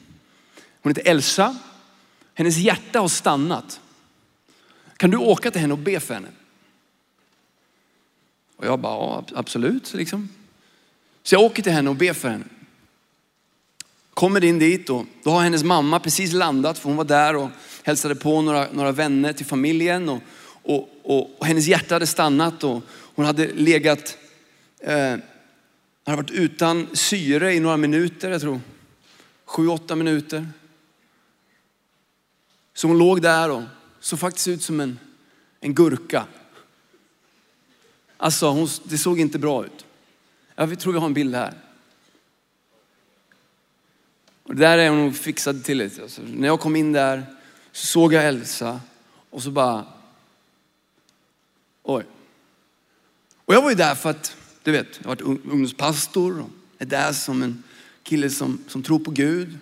[0.83, 1.57] hon heter Elsa,
[2.35, 3.81] hennes hjärta har stannat.
[4.99, 6.29] Kan du åka till henne och be för henne?
[8.57, 9.95] Och jag bara, ja, absolut.
[9.95, 10.29] Liksom.
[11.23, 12.45] Så jag åker till henne och ber för henne.
[14.15, 17.51] Kommer in dit och då har hennes mamma precis landat för hon var där och
[17.83, 20.09] hälsade på några, några vänner till familjen.
[20.09, 20.23] Och,
[20.63, 22.83] och, och, och hennes hjärta hade stannat och
[23.15, 24.19] hon hade legat,
[24.81, 25.17] eh,
[26.07, 28.61] hade varit utan syre i några minuter, jag tror
[29.45, 30.49] sju, åtta minuter.
[32.75, 33.63] Så hon låg där och
[34.09, 34.99] såg faktiskt ut som en,
[35.61, 36.27] en gurka.
[38.17, 39.85] Alltså, hon, det såg inte bra ut.
[40.55, 41.55] Jag tror vi har en bild här.
[44.43, 45.79] Och det där är hon fixad till.
[45.79, 46.03] lite.
[46.03, 47.27] Alltså, när jag kom in där
[47.73, 48.81] så såg jag Elsa
[49.31, 49.87] och så bara,
[51.83, 52.05] oj.
[53.45, 56.87] Och jag var ju där för att, du vet, jag har varit ungdomspastor och är
[56.87, 57.63] där som en
[58.03, 59.59] kille som, som tror på Gud.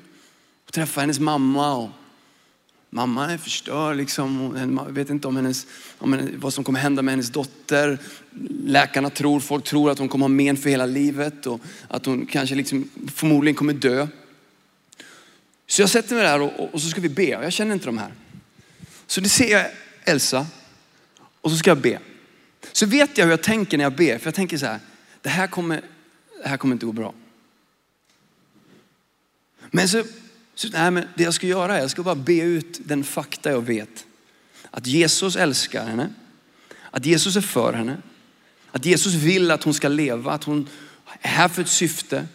[0.67, 1.91] Och träffar hennes mamma och
[2.91, 4.53] Mamma är förstörd, liksom.
[4.87, 5.67] jag vet inte om, hennes,
[5.99, 7.99] om hennes, vad som kommer hända med hennes dotter.
[8.65, 12.27] Läkarna tror, folk tror att hon kommer ha men för hela livet och att hon
[12.27, 14.09] kanske liksom, förmodligen kommer dö.
[15.67, 17.29] Så jag sätter mig där och, och så ska vi be.
[17.29, 18.13] Jag känner inte de här.
[19.07, 19.67] Så det ser jag
[20.05, 20.47] Elsa
[21.41, 21.99] och så ska jag be.
[22.73, 24.19] Så vet jag hur jag tänker när jag ber.
[24.19, 24.81] För jag tänker så här,
[25.23, 25.83] det här kommer,
[26.43, 27.15] det här kommer inte gå bra.
[29.71, 30.05] Men så
[30.57, 33.51] så, nej, men det jag ska göra är, jag ska bara be ut den fakta
[33.51, 34.07] jag vet.
[34.71, 36.11] Att Jesus älskar henne,
[36.91, 37.97] att Jesus är för henne,
[38.71, 40.69] att Jesus vill att hon ska leva, att hon
[41.21, 42.27] är här för ett syfte.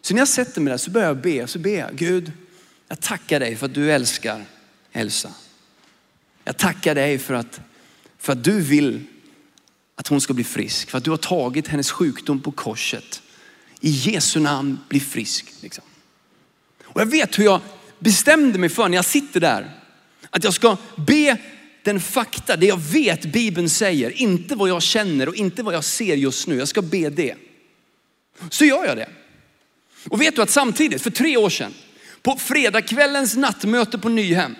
[0.00, 2.32] Så när jag sätter mig där så börjar jag be, så ber jag, Gud,
[2.88, 4.44] jag tackar dig för att du älskar
[4.92, 5.30] Elsa.
[6.44, 7.60] Jag tackar dig för att,
[8.18, 9.04] för att du vill
[9.94, 13.22] att hon ska bli frisk, för att du har tagit hennes sjukdom på korset.
[13.80, 15.52] I Jesu namn, bli frisk.
[15.60, 15.84] Liksom.
[16.96, 17.60] Och jag vet hur jag
[17.98, 19.70] bestämde mig för när jag sitter där,
[20.30, 21.36] att jag ska be
[21.82, 25.84] den fakta, det jag vet Bibeln säger, inte vad jag känner och inte vad jag
[25.84, 26.58] ser just nu.
[26.58, 27.34] Jag ska be det.
[28.50, 29.08] Så gör jag det.
[30.08, 31.74] Och vet du att samtidigt, för tre år sedan,
[32.22, 34.56] på fredagskvällens nattmöte på Nyhem,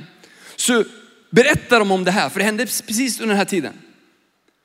[0.56, 0.84] så
[1.30, 3.74] berättar de om det här, för det hände precis under den här tiden.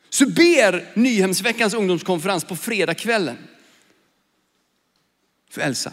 [0.10, 3.38] Så ber Nyhemsveckans ungdomskonferens på fredagskvällen
[5.51, 5.91] för Elsa.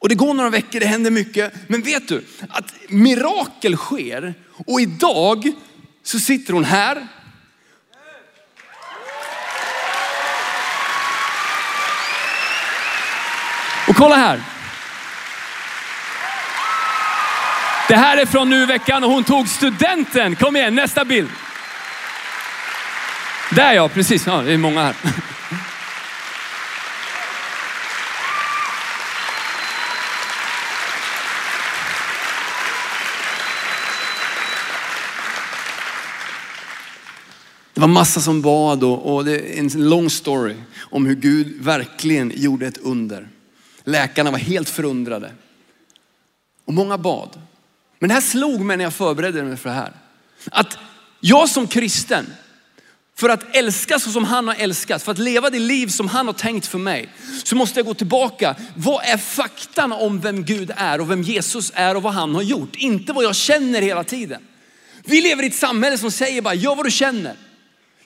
[0.00, 1.52] Och det går några veckor, det händer mycket.
[1.66, 4.34] Men vet du att mirakel sker
[4.66, 5.52] och idag
[6.02, 7.06] så sitter hon här.
[13.88, 14.40] Och kolla här.
[17.88, 20.36] Det här är från nu veckan och hon tog studenten.
[20.36, 21.30] Kom igen, nästa bild.
[23.50, 24.26] Där ja, precis.
[24.26, 24.94] Ja, det är många här.
[37.80, 41.62] Det var massa som bad och, och det är en lång story om hur Gud
[41.62, 43.28] verkligen gjorde ett under.
[43.84, 45.32] Läkarna var helt förundrade.
[46.64, 47.40] Och många bad.
[47.98, 49.92] Men det här slog mig när jag förberedde mig för det här.
[50.50, 50.78] Att
[51.20, 52.26] jag som kristen,
[53.16, 56.26] för att älska så som han har älskat, för att leva det liv som han
[56.26, 57.08] har tänkt för mig,
[57.44, 58.56] så måste jag gå tillbaka.
[58.76, 62.42] Vad är faktan om vem Gud är och vem Jesus är och vad han har
[62.42, 62.76] gjort?
[62.76, 64.42] Inte vad jag känner hela tiden.
[65.04, 67.36] Vi lever i ett samhälle som säger bara, gör vad du känner.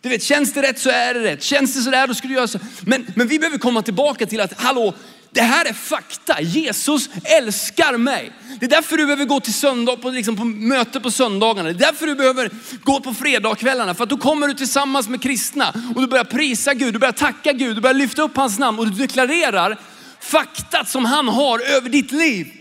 [0.05, 1.43] Du vet, känns det rätt så är det rätt.
[1.43, 2.59] Känns det sådär då ska du göra så.
[2.87, 4.95] Men, men vi behöver komma tillbaka till att, hallå,
[5.31, 6.41] det här är fakta.
[6.41, 8.33] Jesus älskar mig.
[8.61, 11.69] Det är därför du behöver gå till söndag, på, liksom på möte på söndagarna.
[11.69, 12.51] Det är därför du behöver
[12.83, 13.95] gå på fredagskvällarna.
[13.95, 17.13] För att då kommer du tillsammans med kristna och du börjar prisa Gud, du börjar
[17.13, 19.81] tacka Gud, du börjar lyfta upp hans namn och du deklarerar
[20.21, 22.53] faktat som han har över ditt liv.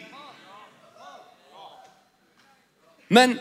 [3.07, 3.39] Men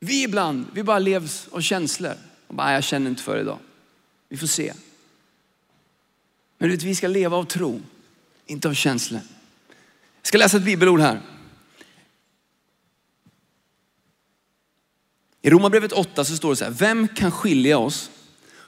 [0.00, 2.31] vi ibland, vi bara levs av känslor.
[2.52, 3.58] Och bara, jag känner inte för det idag.
[4.28, 4.72] Vi får se.
[6.58, 7.80] Men du vet, vi ska leva av tro,
[8.46, 9.20] inte av känslor.
[10.20, 11.20] Jag ska läsa ett bibelord här.
[15.42, 18.10] I Romarbrevet 8 så står det så här, vem kan skilja oss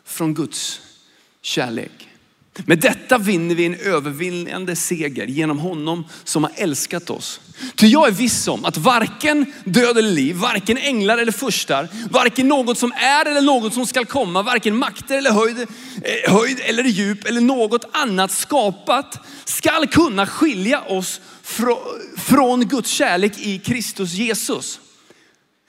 [0.04, 0.80] från Guds
[1.40, 2.03] kärlek?
[2.66, 7.40] Med detta vinner vi en övervinnande seger genom honom som har älskat oss.
[7.74, 12.48] Ty jag är viss om att varken död eller liv, varken änglar eller furstar, varken
[12.48, 15.58] något som är eller något som skall komma, varken makter eller höjd,
[16.02, 21.20] eh, höjd eller djup eller något annat skapat skall kunna skilja oss
[22.16, 24.80] från Guds kärlek i Kristus Jesus.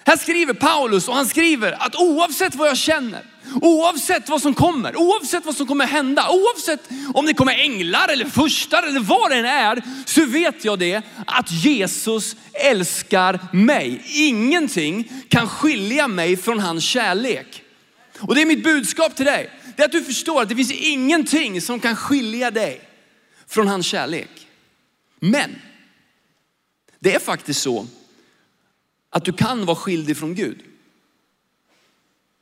[0.07, 3.25] Här skriver Paulus och han skriver att oavsett vad jag känner,
[3.61, 8.25] oavsett vad som kommer, oavsett vad som kommer hända, oavsett om det kommer änglar eller
[8.25, 14.01] furstar eller vad det än är, så vet jag det att Jesus älskar mig.
[14.05, 17.63] Ingenting kan skilja mig från hans kärlek.
[18.19, 19.49] Och det är mitt budskap till dig.
[19.75, 22.81] Det är att du förstår att det finns ingenting som kan skilja dig
[23.47, 24.47] från hans kärlek.
[25.19, 25.61] Men
[26.99, 27.87] det är faktiskt så
[29.15, 30.63] att du kan vara skild ifrån Gud.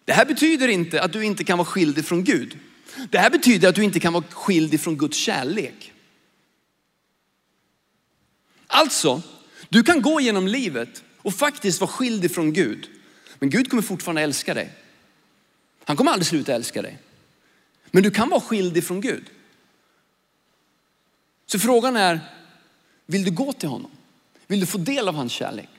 [0.05, 2.57] Det här betyder inte att du inte kan vara skild ifrån Gud.
[3.09, 5.93] Det här betyder att du inte kan vara skild ifrån Guds kärlek.
[8.67, 9.21] Alltså,
[9.69, 12.89] du kan gå genom livet och faktiskt vara skild ifrån Gud.
[13.39, 14.74] Men Gud kommer fortfarande älska dig.
[15.84, 16.99] Han kommer aldrig sluta älska dig.
[17.91, 19.30] Men du kan vara skild ifrån Gud.
[21.45, 22.19] Så frågan är,
[23.05, 23.91] vill du gå till honom?
[24.47, 25.69] Vill du få del av hans kärlek?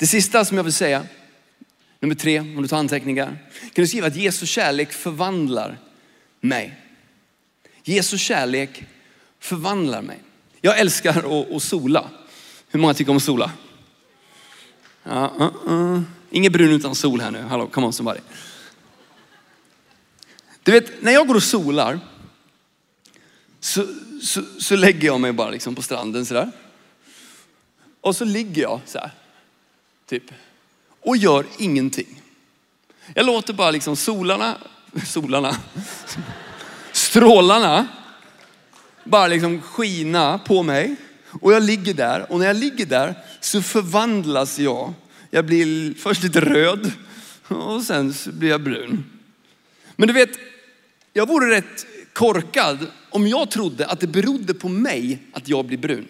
[0.00, 1.06] Det sista som jag vill säga,
[2.00, 5.78] nummer tre, om du tar anteckningar, kan du skriva att Jesu kärlek förvandlar
[6.40, 6.80] mig.
[7.84, 8.84] Jesu kärlek
[9.38, 10.18] förvandlar mig.
[10.60, 12.10] Jag älskar att, att sola.
[12.68, 13.52] Hur många tycker om att sola?
[15.06, 16.00] Uh, uh, uh.
[16.30, 17.42] Ingen brun utan sol här nu.
[17.42, 18.20] Hallå, come on somebody.
[20.62, 22.00] Du vet, när jag går och solar
[23.60, 23.86] så,
[24.22, 26.50] så, så lägger jag mig bara liksom på stranden sådär.
[28.00, 29.10] Och så ligger jag så här
[30.10, 30.30] typ.
[31.00, 32.22] Och gör ingenting.
[33.14, 34.56] Jag låter bara liksom solarna,
[35.06, 35.56] solarna,
[36.92, 37.88] strålarna
[39.04, 40.96] bara liksom skina på mig.
[41.40, 44.92] Och jag ligger där och när jag ligger där så förvandlas jag.
[45.30, 46.92] Jag blir först lite röd
[47.48, 49.04] och sen så blir jag brun.
[49.96, 50.30] Men du vet,
[51.12, 55.78] jag vore rätt korkad om jag trodde att det berodde på mig att jag blir
[55.78, 56.08] brun.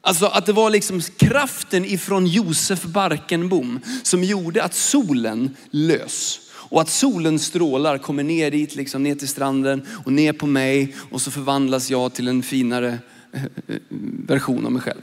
[0.00, 6.40] Alltså att det var liksom kraften ifrån Josef Barkenbom som gjorde att solen lös.
[6.70, 10.96] Och att solens strålar kommer ner dit, liksom ner till stranden och ner på mig
[11.10, 12.98] och så förvandlas jag till en finare
[13.32, 13.76] eh, eh,
[14.26, 15.02] version av mig själv.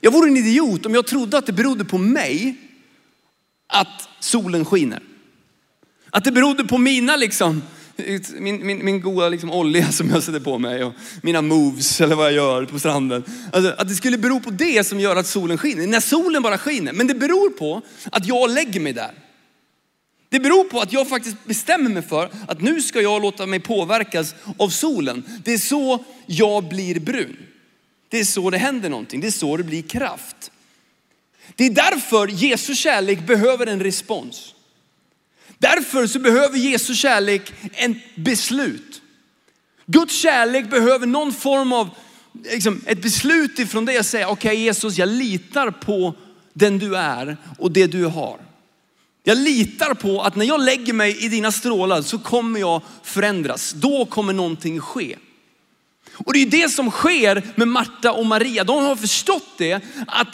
[0.00, 2.56] Jag vore en idiot om jag trodde att det berodde på mig
[3.66, 5.02] att solen skiner.
[6.10, 7.62] Att det berodde på mina liksom
[8.38, 10.92] min, min, min goda liksom olja som jag sätter på mig och
[11.22, 13.24] mina moves eller vad jag gör på stranden.
[13.52, 15.86] Alltså, att det skulle bero på det som gör att solen skiner.
[15.86, 16.92] När solen bara skiner.
[16.92, 19.12] Men det beror på att jag lägger mig där.
[20.28, 23.60] Det beror på att jag faktiskt bestämmer mig för att nu ska jag låta mig
[23.60, 25.24] påverkas av solen.
[25.44, 27.36] Det är så jag blir brun.
[28.08, 29.20] Det är så det händer någonting.
[29.20, 30.50] Det är så det blir kraft.
[31.56, 34.51] Det är därför Jesu kärlek behöver en respons.
[35.62, 39.02] Därför så behöver Jesu kärlek en beslut.
[39.86, 41.90] Guds kärlek behöver någon form av
[42.52, 46.14] liksom, ett beslut ifrån dig att säga, okej okay, Jesus, jag litar på
[46.52, 48.40] den du är och det du har.
[49.24, 53.72] Jag litar på att när jag lägger mig i dina strålar så kommer jag förändras.
[53.72, 55.16] Då kommer någonting ske.
[56.14, 58.64] Och det är det som sker med Marta och Maria.
[58.64, 60.28] De har förstått det att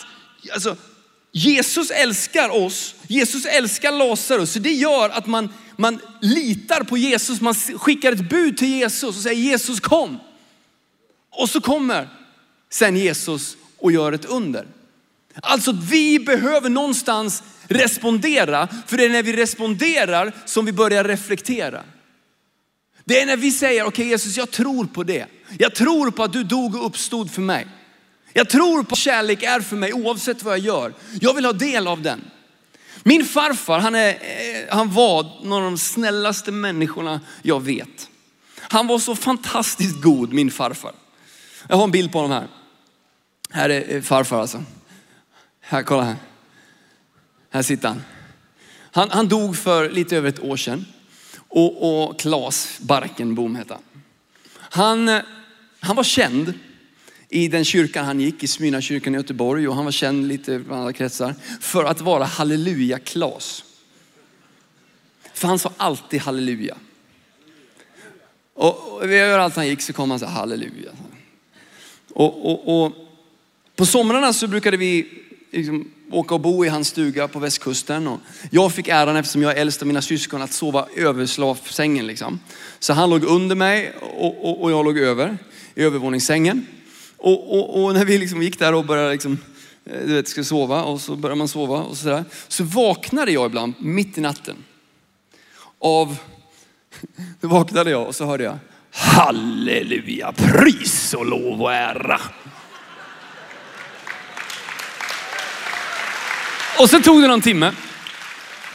[0.55, 0.77] alltså,
[1.39, 4.53] Jesus älskar oss, Jesus älskar Lazarus.
[4.53, 9.17] Så det gör att man, man litar på Jesus, man skickar ett bud till Jesus
[9.17, 10.19] och säger Jesus kom.
[11.31, 12.09] Och så kommer
[12.71, 14.67] sen Jesus och gör ett under.
[15.35, 21.83] Alltså vi behöver någonstans respondera, för det är när vi responderar som vi börjar reflektera.
[23.05, 25.27] Det är när vi säger, okej okay, Jesus jag tror på det.
[25.59, 27.67] Jag tror på att du dog och uppstod för mig.
[28.39, 30.95] Jag tror på att kärlek är för mig oavsett vad jag gör.
[31.21, 32.31] Jag vill ha del av den.
[33.03, 38.09] Min farfar, han, är, eh, han var någon av de snällaste människorna jag vet.
[38.59, 40.93] Han var så fantastiskt god, min farfar.
[41.69, 42.49] Jag har en bild på honom här.
[43.51, 44.65] Här är eh, farfar alltså.
[45.61, 46.17] Här, kolla här.
[47.51, 48.03] Här sitter han.
[48.93, 50.87] Han, han dog för lite över ett år sedan.
[51.49, 53.83] Och, och Claes Barkenbom hette han.
[54.59, 55.23] Han, eh,
[55.81, 56.55] han var känd
[57.29, 60.65] i den kyrkan han gick, i Smyrnakyrkan i Göteborg och han var känd lite i
[60.71, 63.65] andra kretsar för att vara halleluja Klas.
[65.35, 66.77] För han sa alltid halleluja.
[68.55, 70.91] Och, överallt han gick så kom han så halleluja.
[72.13, 72.93] Och, och, och,
[73.77, 75.09] på somrarna så brukade vi
[75.53, 78.09] liksom åka och bo i hans stuga på västkusten.
[78.09, 78.21] Och
[78.51, 82.07] jag fick äran, eftersom jag är äldst av mina syskon, att sova över slavsängen.
[82.07, 82.41] Liksom.
[82.79, 85.39] Så han låg under mig och, och, och jag låg över,
[85.75, 86.67] i övervåningssängen.
[87.19, 89.39] Och, och, och, när vi liksom gick där och började liksom,
[89.85, 92.25] eh, du vet, ska sova och så börjar man sova och sådär.
[92.49, 94.57] Så vaknade jag ibland mitt i natten
[95.81, 96.17] av,
[97.41, 98.59] då vaknade jag och så hörde jag
[98.91, 102.21] halleluja, pris och lov och ära.
[106.79, 107.73] Och så tog det någon timme.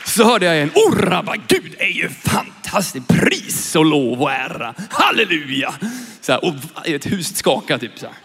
[0.05, 5.73] Så hörde jag en, orrabba, Gud är ju fantastisk, pris och lov och ära, halleluja.
[6.21, 6.53] Så här, och
[6.87, 8.15] ett hus skakade typ så här.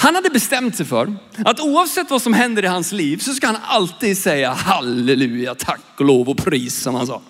[0.00, 3.46] Han hade bestämt sig för att oavsett vad som händer i hans liv så ska
[3.46, 7.22] han alltid säga halleluja, tack och lov och pris som han sa.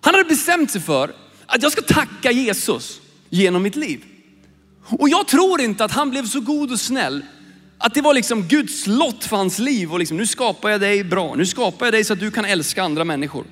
[0.00, 1.14] Han hade bestämt sig för
[1.46, 3.00] att jag ska tacka Jesus
[3.30, 4.04] genom mitt liv.
[4.86, 7.22] Och jag tror inte att han blev så god och snäll
[7.78, 11.04] att det var liksom Guds lott för hans liv och liksom, nu skapar jag dig
[11.04, 13.44] bra, nu skapar jag dig så att du kan älska andra människor.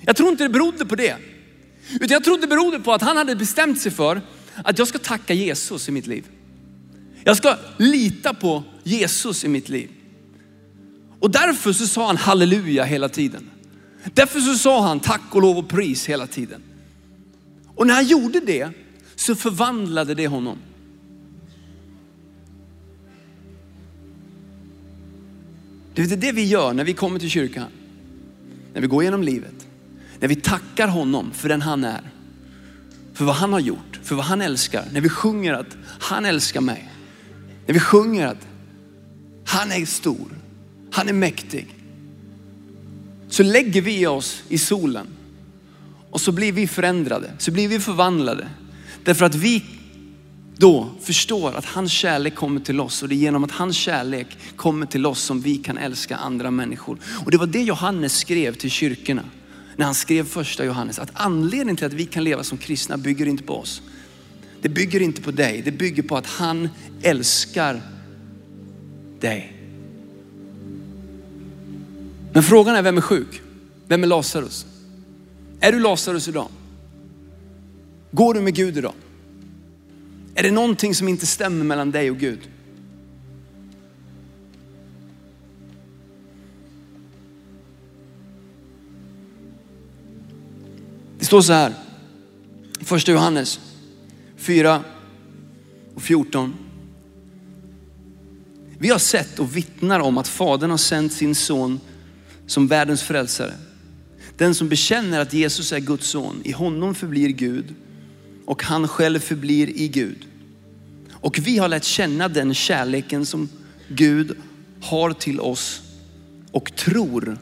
[0.00, 1.16] Jag tror inte det berodde på det.
[1.90, 4.22] Utan jag tror det berodde på att han hade bestämt sig för
[4.64, 6.24] att jag ska tacka Jesus i mitt liv.
[7.24, 9.90] Jag ska lita på Jesus i mitt liv.
[11.20, 13.50] Och därför så sa han halleluja hela tiden.
[14.14, 16.62] Därför så sa han tack och lov och pris hela tiden.
[17.74, 18.70] Och när han gjorde det
[19.16, 20.58] så förvandlade det honom.
[25.94, 27.68] Det är det vi gör när vi kommer till kyrkan.
[28.74, 29.66] När vi går genom livet.
[30.20, 32.00] När vi tackar honom för den han är.
[33.14, 34.84] För vad han har gjort, för vad han älskar.
[34.92, 36.90] När vi sjunger att han älskar mig.
[37.66, 38.46] När vi sjunger att
[39.46, 40.28] han är stor,
[40.90, 41.66] han är mäktig.
[43.28, 45.06] Så lägger vi oss i solen
[46.10, 48.48] och så blir vi förändrade, så blir vi förvandlade.
[49.04, 49.64] Därför att vi
[50.56, 54.38] då förstår att hans kärlek kommer till oss och det är genom att hans kärlek
[54.56, 56.98] kommer till oss som vi kan älska andra människor.
[57.24, 59.22] Och det var det Johannes skrev till kyrkorna
[59.76, 63.26] när han skrev första Johannes, att anledningen till att vi kan leva som kristna bygger
[63.26, 63.82] inte på oss.
[64.64, 66.68] Det bygger inte på dig, det bygger på att han
[67.02, 67.82] älskar
[69.20, 69.52] dig.
[72.32, 73.42] Men frågan är, vem är sjuk?
[73.88, 74.66] Vem är Lazarus?
[75.60, 76.48] Är du Lazarus idag?
[78.10, 78.94] Går du med Gud idag?
[80.34, 82.48] Är det någonting som inte stämmer mellan dig och Gud?
[91.18, 91.74] Det står så här,
[92.80, 93.60] första Johannes
[94.44, 94.84] 4
[95.94, 96.54] och 14.
[98.78, 101.80] Vi har sett och vittnar om att Fadern har sänt sin son
[102.46, 103.52] som världens frälsare.
[104.36, 107.74] Den som bekänner att Jesus är Guds son, i honom förblir Gud
[108.44, 110.26] och han själv förblir i Gud.
[111.12, 113.48] Och vi har lärt känna den kärleken som
[113.88, 114.36] Gud
[114.80, 115.82] har till oss
[116.52, 117.38] och tror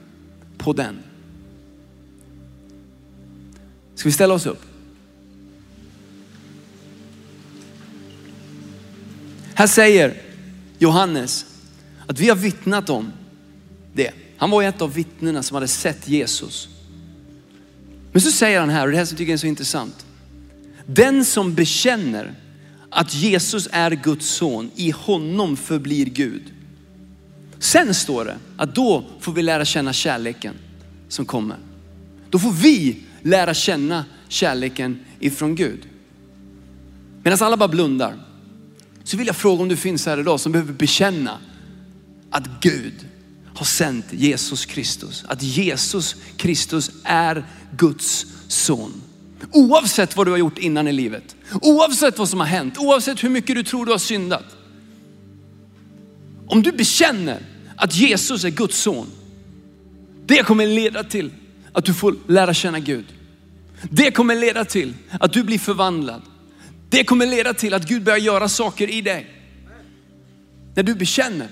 [0.59, 0.99] på den.
[3.95, 4.72] Ska vi ställa oss upp?
[9.63, 10.15] Här säger
[10.79, 11.47] Johannes
[12.07, 13.13] att vi har vittnat om
[13.95, 14.11] det.
[14.37, 16.69] Han var ett av vittnena som hade sett Jesus.
[18.13, 20.07] Men så säger han här, och det här som jag tycker är så intressant.
[20.87, 22.35] Den som bekänner
[22.91, 26.43] att Jesus är Guds son, i honom förblir Gud.
[27.59, 30.55] Sen står det att då får vi lära känna kärleken
[31.09, 31.57] som kommer.
[32.31, 35.81] Då får vi lära känna kärleken ifrån Gud.
[37.23, 38.32] Medan alla bara blundar
[39.05, 41.39] så vill jag fråga om du finns här idag som behöver bekänna
[42.31, 42.95] att Gud
[43.55, 45.25] har sänt Jesus Kristus.
[45.29, 47.45] Att Jesus Kristus är
[47.77, 49.03] Guds son.
[49.53, 53.29] Oavsett vad du har gjort innan i livet, oavsett vad som har hänt, oavsett hur
[53.29, 54.45] mycket du tror du har syndat.
[56.47, 57.43] Om du bekänner
[57.77, 59.07] att Jesus är Guds son,
[60.27, 61.31] det kommer leda till
[61.73, 63.05] att du får lära känna Gud.
[63.91, 66.23] Det kommer leda till att du blir förvandlad.
[66.93, 69.27] Det kommer leda till att Gud börjar göra saker i dig.
[70.75, 71.49] När du bekänner,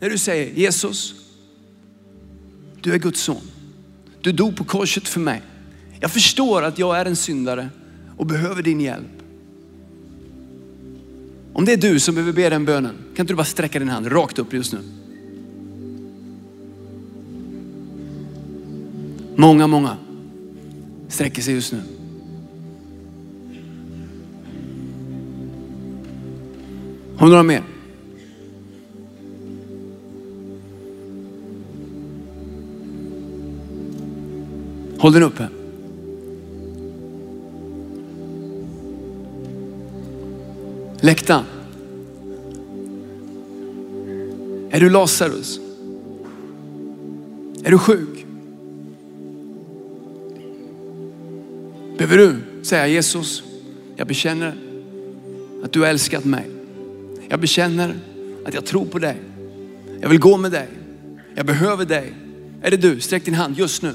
[0.00, 1.14] när du säger Jesus,
[2.80, 3.50] du är Guds son.
[4.20, 5.42] Du dog på korset för mig.
[6.00, 7.68] Jag förstår att jag är en syndare
[8.16, 9.22] och behöver din hjälp.
[11.52, 13.88] Om det är du som behöver be den bönen, kan inte du bara sträcka din
[13.88, 14.78] hand rakt upp just nu?
[19.36, 19.96] Många, många
[21.08, 21.97] sträcker sig just nu.
[27.18, 27.62] Har vi några mer?
[34.98, 35.48] Håll den uppe.
[41.00, 41.44] Läktaren.
[44.70, 45.60] Är du Lazarus?
[47.64, 48.26] Är du sjuk?
[51.98, 53.42] Behöver du säga Jesus,
[53.96, 54.56] jag bekänner
[55.64, 56.57] att du har älskat mig.
[57.28, 57.94] Jag bekänner
[58.44, 59.16] att jag tror på dig.
[60.00, 60.68] Jag vill gå med dig.
[61.34, 62.14] Jag behöver dig.
[62.62, 63.00] Är det du?
[63.00, 63.94] Sträck din hand just nu.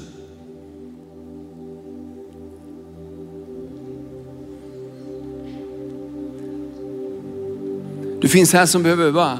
[8.20, 9.38] Du finns här som behöver bara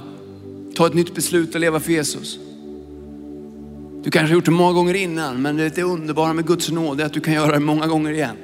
[0.75, 2.39] ta ett nytt beslut och leva för Jesus.
[4.03, 7.05] Du kanske har gjort det många gånger innan, men det underbara med Guds nåd är
[7.05, 8.37] att du kan göra det många gånger igen.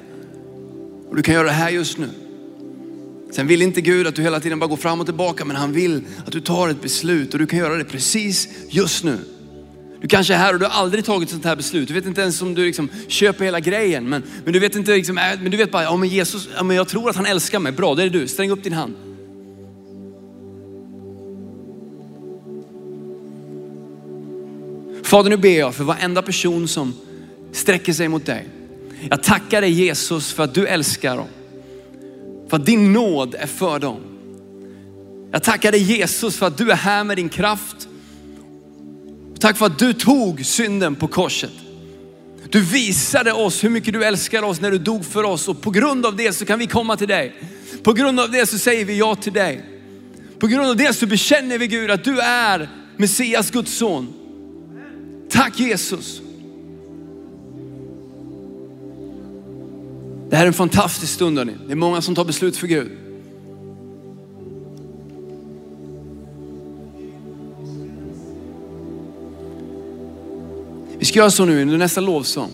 [1.09, 2.09] Och du kan göra det här just nu.
[3.31, 5.73] Sen vill inte Gud att du hela tiden bara går fram och tillbaka, men han
[5.73, 9.17] vill att du tar ett beslut och du kan göra det precis just nu.
[10.01, 11.87] Du kanske är här och du har aldrig tagit ett sånt här beslut.
[11.87, 14.95] Du vet inte ens om du liksom köper hela grejen, men, men du vet inte
[14.95, 17.25] liksom, äh, men du vet bara, ja men Jesus, ja, men jag tror att han
[17.25, 17.71] älskar mig.
[17.71, 18.27] Bra, det är du.
[18.27, 18.95] Sträng upp din hand.
[25.03, 26.93] Fader, nu ber jag för varenda person som
[27.51, 28.47] sträcker sig mot dig.
[29.09, 31.27] Jag tackar dig Jesus för att du älskar dem.
[32.51, 34.01] För att din nåd är för dem.
[35.31, 37.87] Jag tackar dig Jesus för att du är här med din kraft.
[39.39, 41.51] Tack för att du tog synden på korset.
[42.49, 45.71] Du visade oss hur mycket du älskar oss när du dog för oss och på
[45.71, 47.35] grund av det så kan vi komma till dig.
[47.83, 49.65] På grund av det så säger vi ja till dig.
[50.39, 54.13] På grund av det så bekänner vi Gud att du är Messias, Guds son.
[55.29, 56.21] Tack Jesus.
[60.31, 61.53] Det här är en fantastisk stund hörni.
[61.65, 62.91] Det är många som tar beslut för Gud.
[70.99, 72.51] Vi ska göra så nu under nästa lovsång.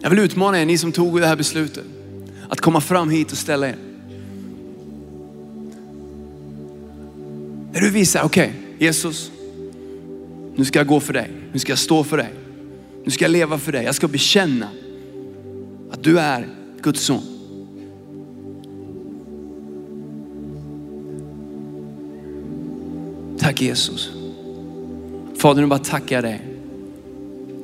[0.00, 1.84] Jag vill utmana er, ni som tog det här beslutet,
[2.48, 3.76] att komma fram hit och ställa er.
[7.72, 9.30] När du visar, okej okay, Jesus,
[10.56, 11.30] nu ska jag gå för dig.
[11.52, 12.34] Nu ska jag stå för dig.
[13.04, 13.84] Nu ska jag leva för dig.
[13.84, 14.68] Jag ska bekänna
[15.90, 16.48] att du är
[16.82, 17.22] Guds son.
[23.38, 24.10] Tack Jesus.
[25.36, 26.42] Fader, nu bara tackar jag dig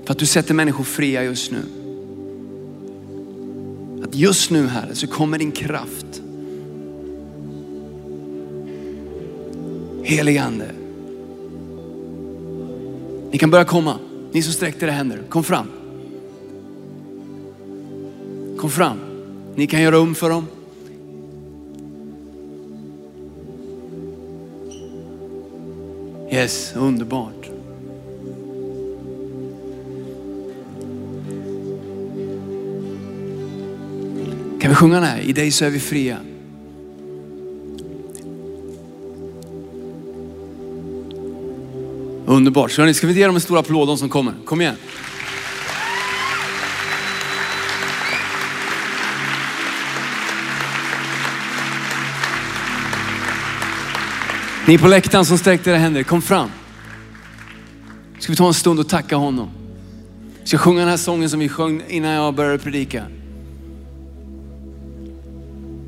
[0.05, 1.62] för att du sätter människor fria just nu.
[4.05, 6.22] Att just nu Herre så kommer din kraft.
[10.03, 10.70] Heligande.
[13.31, 13.99] Ni kan börja komma.
[14.33, 15.66] Ni som sträckte era händer, kom fram.
[18.59, 18.98] Kom fram.
[19.55, 20.46] Ni kan göra um för dem.
[26.30, 27.50] Yes, underbart.
[34.61, 35.20] Kan vi sjunga den här?
[35.20, 36.18] I dig så är vi fria.
[42.26, 42.70] Underbart.
[42.70, 44.32] Så ska vi ge dem en stor applåd, de som kommer.
[44.44, 44.76] Kom igen.
[54.69, 56.49] Ni på läktaren som sträckte era händer, kom fram.
[58.19, 59.51] Ska vi ta en stund och tacka honom.
[60.41, 63.05] Vi ska sjunga den här sången som vi sjöng innan jag började predika.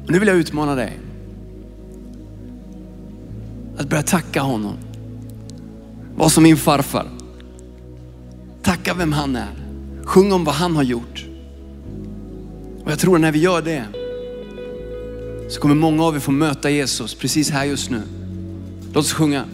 [0.05, 0.99] Och nu vill jag utmana dig.
[3.79, 4.75] Att börja tacka honom.
[6.17, 7.07] Var som min farfar.
[8.63, 9.51] Tacka vem han är.
[10.05, 11.27] Sjung om vad han har gjort.
[12.85, 13.85] Och jag tror att när vi gör det
[15.49, 18.03] så kommer många av er få möta Jesus precis här just nu.
[18.97, 19.45] Låt oss sjunga.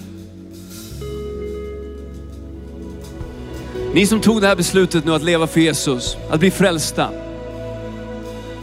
[3.95, 7.11] Ni som tog det här beslutet nu att leva för Jesus, att bli frälsta.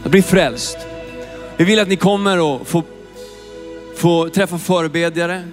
[0.04, 0.78] Att bli frälst.
[1.56, 2.84] Vi vill att ni kommer och får,
[3.96, 5.48] får träffa förebedjare.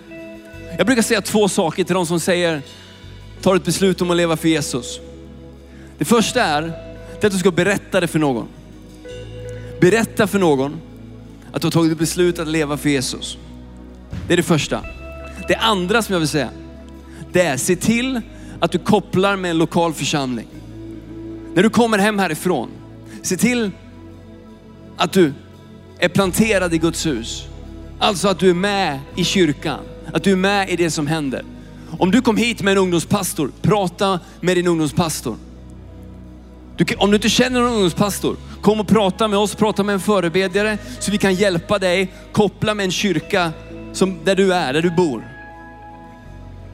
[0.78, 2.61] Jag brukar säga två saker till de som säger,
[3.41, 4.99] tar ett beslut om att leva för Jesus.
[5.97, 8.47] Det första är, det är att du ska berätta det för någon.
[9.82, 10.78] Berätta för någon
[11.51, 13.38] att du har tagit ett beslut att leva för Jesus.
[14.28, 14.82] Det är det första.
[15.47, 16.49] Det andra som jag vill säga,
[17.31, 18.21] det är se till
[18.59, 20.47] att du kopplar med en lokal församling.
[21.53, 22.69] När du kommer hem härifrån,
[23.21, 23.71] se till
[24.97, 25.33] att du
[25.99, 27.47] är planterad i Guds hus.
[27.99, 29.79] Alltså att du är med i kyrkan,
[30.13, 31.43] att du är med i det som händer.
[31.99, 35.35] Om du kom hit med en ungdomspastor, prata med din ungdomspastor.
[36.77, 39.99] Du, om du inte känner någon ungdomspastor, kom och prata med oss, prata med en
[39.99, 43.51] förebedjare så vi kan hjälpa dig koppla med en kyrka
[43.93, 45.36] som, där du är, där du bor.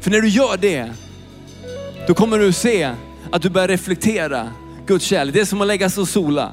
[0.03, 0.91] För när du gör det,
[2.07, 2.91] då kommer du se
[3.31, 4.49] att du börjar reflektera
[4.85, 5.33] Guds kärlek.
[5.33, 6.51] Det är som att lägga sig och sola.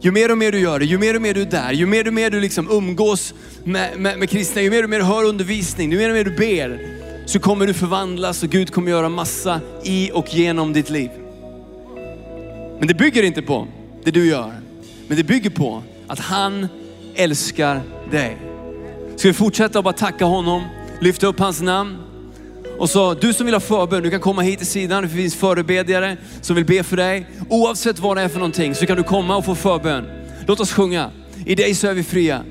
[0.00, 1.86] Ju mer och mer du gör det, ju mer och mer du är där, ju
[1.86, 3.34] mer och mer du liksom umgås
[3.64, 6.24] med, med, med kristna, ju mer och mer du hör undervisning, ju mer och mer
[6.24, 6.80] du ber,
[7.26, 11.10] så kommer du förvandlas och Gud kommer göra massa i och genom ditt liv.
[12.78, 13.66] Men det bygger inte på
[14.04, 14.52] det du gör,
[15.08, 16.68] men det bygger på att han
[17.14, 17.80] älskar
[18.10, 18.36] dig.
[19.16, 20.62] Ska vi fortsätta att bara tacka honom,
[21.00, 22.11] lyfta upp hans namn.
[22.82, 25.02] Och så du som vill ha förbön, du kan komma hit till sidan.
[25.02, 27.26] Det finns förebedjare som vill be för dig.
[27.48, 30.04] Oavsett vad det är för någonting så kan du komma och få förbön.
[30.46, 31.10] Låt oss sjunga.
[31.46, 32.44] I dig så är vi fria.